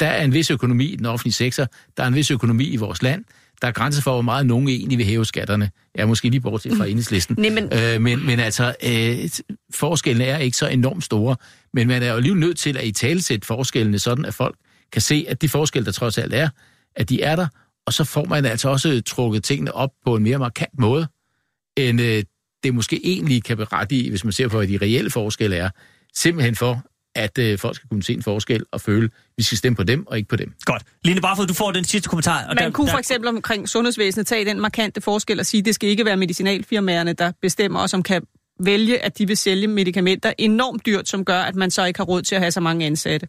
[0.00, 1.66] der er en vis økonomi i den offentlige sektor,
[1.96, 3.24] der er en vis økonomi i vores land,
[3.62, 5.70] der er grænser for, hvor meget nogen egentlig vil hæve skatterne.
[5.94, 7.36] Er måske lige bortset fra enhedslisten.
[7.38, 9.28] Nej, men- øh, men, men altså, øh,
[9.74, 11.36] forskellene er ikke så enormt store,
[11.74, 14.56] men man er jo alligevel nødt til at i talesætte forskellene, sådan at folk
[14.92, 16.48] kan se, at de forskelle, der trods alt er,
[16.96, 17.46] at de er der,
[17.86, 21.06] og så får man altså også trukket tingene op på en mere markant måde,
[21.76, 22.22] end øh,
[22.62, 25.70] det måske egentlig kan berettige, hvis man ser på, hvad de reelle forskelle er,
[26.14, 26.82] simpelthen for,
[27.14, 29.82] at øh, folk skal kunne se en forskel og føle, at vi skal stemme på
[29.82, 30.52] dem og ikke på dem.
[30.64, 30.82] Godt.
[31.04, 32.42] Line Barfod, du får den sidste kommentar.
[32.42, 35.58] Og Man der, kunne der, for eksempel omkring sundhedsvæsenet tage den markante forskel og sige,
[35.58, 38.22] at det skal ikke være medicinalfirmaerne, der bestemmer, og som kan
[38.60, 42.04] vælge, at de vil sælge medicamenter enormt dyrt, som gør, at man så ikke har
[42.04, 43.28] råd til at have så mange ansatte.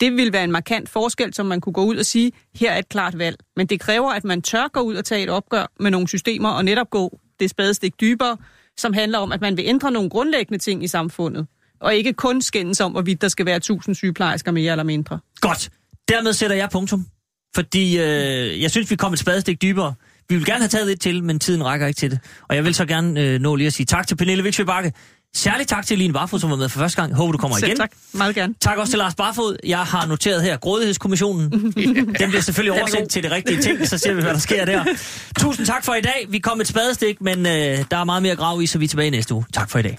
[0.00, 2.78] Det vil være en markant forskel, som man kunne gå ud og sige, her er
[2.78, 3.36] et klart valg.
[3.56, 6.48] Men det kræver, at man tør gå ud og tage et opgør med nogle systemer,
[6.48, 8.36] og netop gå det spadestik dybere,
[8.76, 11.46] som handler om, at man vil ændre nogle grundlæggende ting i samfundet.
[11.80, 15.18] Og ikke kun skændes om, hvorvidt der skal være 1000 sygeplejersker mere eller mindre.
[15.40, 15.70] Godt.
[16.08, 17.06] Dermed sætter jeg punktum.
[17.54, 19.94] Fordi øh, jeg synes, vi kom et spadestik dybere.
[20.28, 22.18] Vi vil gerne have taget et til, men tiden rækker ikke til det.
[22.48, 24.92] Og jeg vil så gerne øh, nå lige at sige tak til Pernille Viksø Bakke.
[25.36, 27.14] Særligt tak til Line Barfod, som var med for første gang.
[27.14, 27.76] Håber, du kommer Selv igen.
[27.76, 27.90] tak.
[28.12, 28.54] Meget gerne.
[28.60, 29.56] Tak også til Lars Barfod.
[29.66, 31.50] Jeg har noteret her Grådighedskommissionen.
[32.20, 34.84] Den bliver selvfølgelig oversendt til det rigtige ting, så ser vi, hvad der sker der.
[35.38, 36.26] Tusind tak for i dag.
[36.28, 38.88] Vi kom et spadestik, men øh, der er meget mere grav i, så vi er
[38.88, 39.44] tilbage næste uge.
[39.52, 39.98] Tak for i dag.